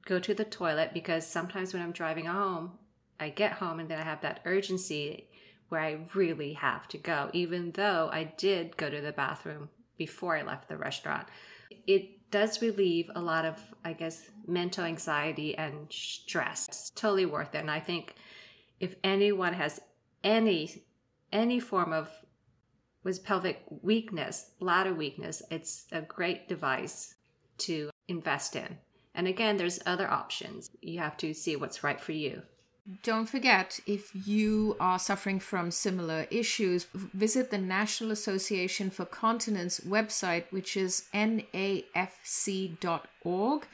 go 0.06 0.20
to 0.20 0.34
the 0.34 0.44
toilet 0.44 0.92
because 0.94 1.26
sometimes 1.26 1.74
when 1.74 1.84
I'm 1.84 1.92
driving 1.92 2.26
home, 2.26 2.72
I 3.20 3.30
get 3.30 3.54
home 3.54 3.80
and 3.80 3.90
then 3.90 4.00
I 4.00 4.04
have 4.04 4.22
that 4.22 4.42
urgency 4.46 5.30
where 5.70 5.82
I 5.82 6.00
really 6.14 6.54
have 6.54 6.88
to 6.90 6.98
go, 6.98 7.30
even 7.34 7.72
though 7.72 8.10
I 8.12 8.26
did 8.38 8.78
go 8.78 8.90
to 8.90 9.02
the 9.02 9.12
bathroom 9.12 9.70
before 9.98 10.36
I 10.36 10.42
left 10.42 10.68
the 10.68 10.78
restaurant. 10.78 11.28
It 11.88 12.30
does 12.32 12.62
relieve 12.62 13.10
a 13.16 13.22
lot 13.22 13.46
of, 13.46 13.60
I 13.84 13.94
guess, 13.94 14.30
mental 14.48 14.84
anxiety 14.84 15.56
and 15.58 15.88
stress. 15.92 16.68
It's 16.68 16.90
totally 16.92 17.26
worth 17.26 17.56
it. 17.56 17.60
And 17.60 17.72
I 17.72 17.80
think 17.80 18.16
if 18.80 18.96
anyone 19.04 19.54
has 19.54 19.80
any 20.24 20.84
any 21.32 21.60
form 21.60 21.92
of 21.92 22.10
was 23.04 23.20
pelvic 23.20 23.64
weakness, 23.82 24.52
bladder 24.60 24.94
weakness, 24.94 25.42
it's 25.52 25.86
a 25.92 26.02
great 26.02 26.48
device 26.48 27.16
to 27.58 27.90
invest 28.08 28.56
in. 28.56 28.78
And 29.14 29.28
again, 29.28 29.58
there's 29.58 29.80
other 29.86 30.10
options. 30.10 30.72
You 30.82 31.00
have 31.00 31.16
to 31.18 31.34
see 31.34 31.56
what's 31.56 31.84
right 31.84 32.02
for 32.02 32.12
you. 32.14 32.42
Don't 33.02 33.28
forget, 33.28 33.80
if 33.88 34.12
you 34.28 34.78
are 34.80 35.00
suffering 35.00 35.40
from 35.40 35.72
similar 35.72 36.28
issues, 36.30 36.84
visit 36.94 37.50
the 37.50 37.58
National 37.58 38.12
Association 38.12 38.92
for 38.92 39.06
Continence 39.06 39.80
website, 39.80 40.44
which 40.52 40.78
is 40.78 41.06
nafc.org. 41.12 41.98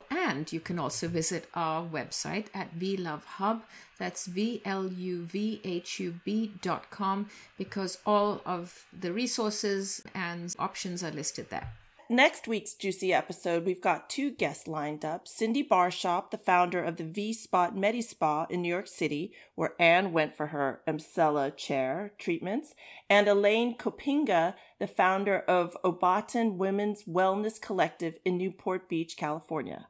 And 0.09 0.53
you 0.53 0.61
can 0.61 0.79
also 0.79 1.09
visit 1.09 1.49
our 1.53 1.85
website 1.85 2.45
at 2.53 2.73
VLuvHub, 2.79 3.63
That's 3.97 4.27
V 4.27 4.61
L 4.63 4.87
U 4.87 5.25
V 5.25 5.59
H 5.65 5.99
U 5.99 6.15
B 6.23 6.53
dot 6.61 6.89
com 6.89 7.27
because 7.57 7.97
all 8.05 8.41
of 8.45 8.85
the 8.97 9.11
resources 9.11 10.01
and 10.15 10.55
options 10.57 11.03
are 11.03 11.11
listed 11.11 11.49
there. 11.49 11.73
Next 12.11 12.45
week's 12.45 12.73
juicy 12.73 13.13
episode, 13.13 13.65
we've 13.65 13.79
got 13.79 14.09
two 14.09 14.31
guests 14.31 14.67
lined 14.67 15.05
up 15.05 15.29
Cindy 15.29 15.63
Barshop, 15.63 16.29
the 16.29 16.37
founder 16.37 16.83
of 16.83 16.97
the 16.97 17.05
V 17.05 17.31
Spot 17.31 17.73
Medi 17.73 18.01
Spa 18.01 18.47
in 18.49 18.61
New 18.61 18.67
York 18.67 18.89
City, 18.89 19.31
where 19.55 19.75
Anne 19.79 20.11
went 20.11 20.35
for 20.35 20.47
her 20.47 20.81
Emsella 20.85 21.55
chair 21.55 22.11
treatments, 22.17 22.75
and 23.09 23.29
Elaine 23.29 23.77
Copinga, 23.77 24.55
the 24.77 24.87
founder 24.87 25.39
of 25.47 25.77
Obaten 25.85 26.57
Women's 26.57 27.05
Wellness 27.05 27.61
Collective 27.61 28.17
in 28.25 28.37
Newport 28.37 28.89
Beach, 28.89 29.15
California. 29.15 29.87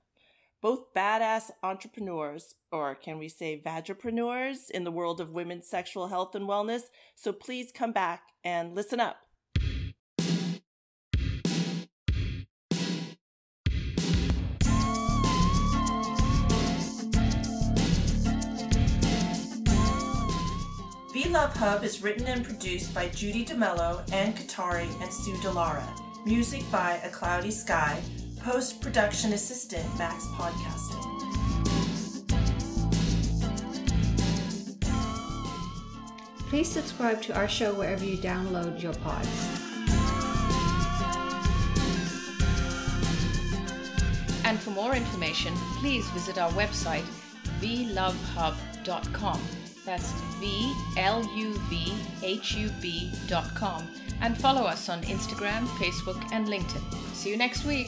Both 0.62 0.94
badass 0.94 1.50
entrepreneurs, 1.64 2.54
or 2.72 2.94
can 2.94 3.18
we 3.18 3.30
say 3.30 3.60
vagipreneurs, 3.66 4.70
in 4.70 4.84
the 4.84 4.92
world 4.92 5.20
of 5.20 5.32
women's 5.32 5.66
sexual 5.68 6.10
health 6.10 6.36
and 6.36 6.48
wellness. 6.48 6.84
So 7.16 7.34
please 7.34 7.72
come 7.72 7.94
back 7.94 8.26
and 8.44 8.76
listen 8.76 9.00
up. 9.00 9.18
Love 21.32 21.56
Hub 21.56 21.84
is 21.86 22.04
written 22.04 22.28
and 22.28 22.44
produced 22.44 22.94
by 22.94 23.08
Judy 23.08 23.46
D'Mello, 23.46 24.04
Anne 24.12 24.34
Kothari, 24.34 24.90
and 25.02 25.14
Sue 25.14 25.34
deLara. 25.36 25.88
Music 26.26 26.62
by 26.70 27.00
A 27.06 27.10
Cloudy 27.10 27.52
Sky. 27.52 28.02
Post 28.42 28.82
production 28.82 29.32
assistant 29.32 29.88
Max 29.98 30.26
Podcasting. 30.36 31.08
Please 36.50 36.70
subscribe 36.70 37.22
to 37.22 37.34
our 37.34 37.48
show 37.48 37.74
wherever 37.76 38.04
you 38.04 38.18
download 38.18 38.82
your 38.82 38.94
pods. 38.96 39.30
And 44.44 44.60
for 44.60 44.72
more 44.72 44.96
information, 44.96 45.54
please 45.80 46.06
visit 46.10 46.38
our 46.38 46.52
website, 46.52 47.06
vluvhub.com. 47.62 49.42
That's 49.86 50.12
V 50.40 50.74
L 50.98 51.24
U 51.36 51.54
V 51.70 51.94
H 52.22 52.56
U 52.56 52.70
B 52.82 53.12
dot 53.28 53.54
com. 53.56 53.88
And 54.22 54.38
follow 54.38 54.64
us 54.64 54.90
on 54.90 55.02
Instagram, 55.04 55.66
Facebook, 55.80 56.22
and 56.32 56.48
LinkedIn. 56.48 56.84
See 57.14 57.32
you 57.32 57.38
next 57.38 57.66
week. 57.66 57.88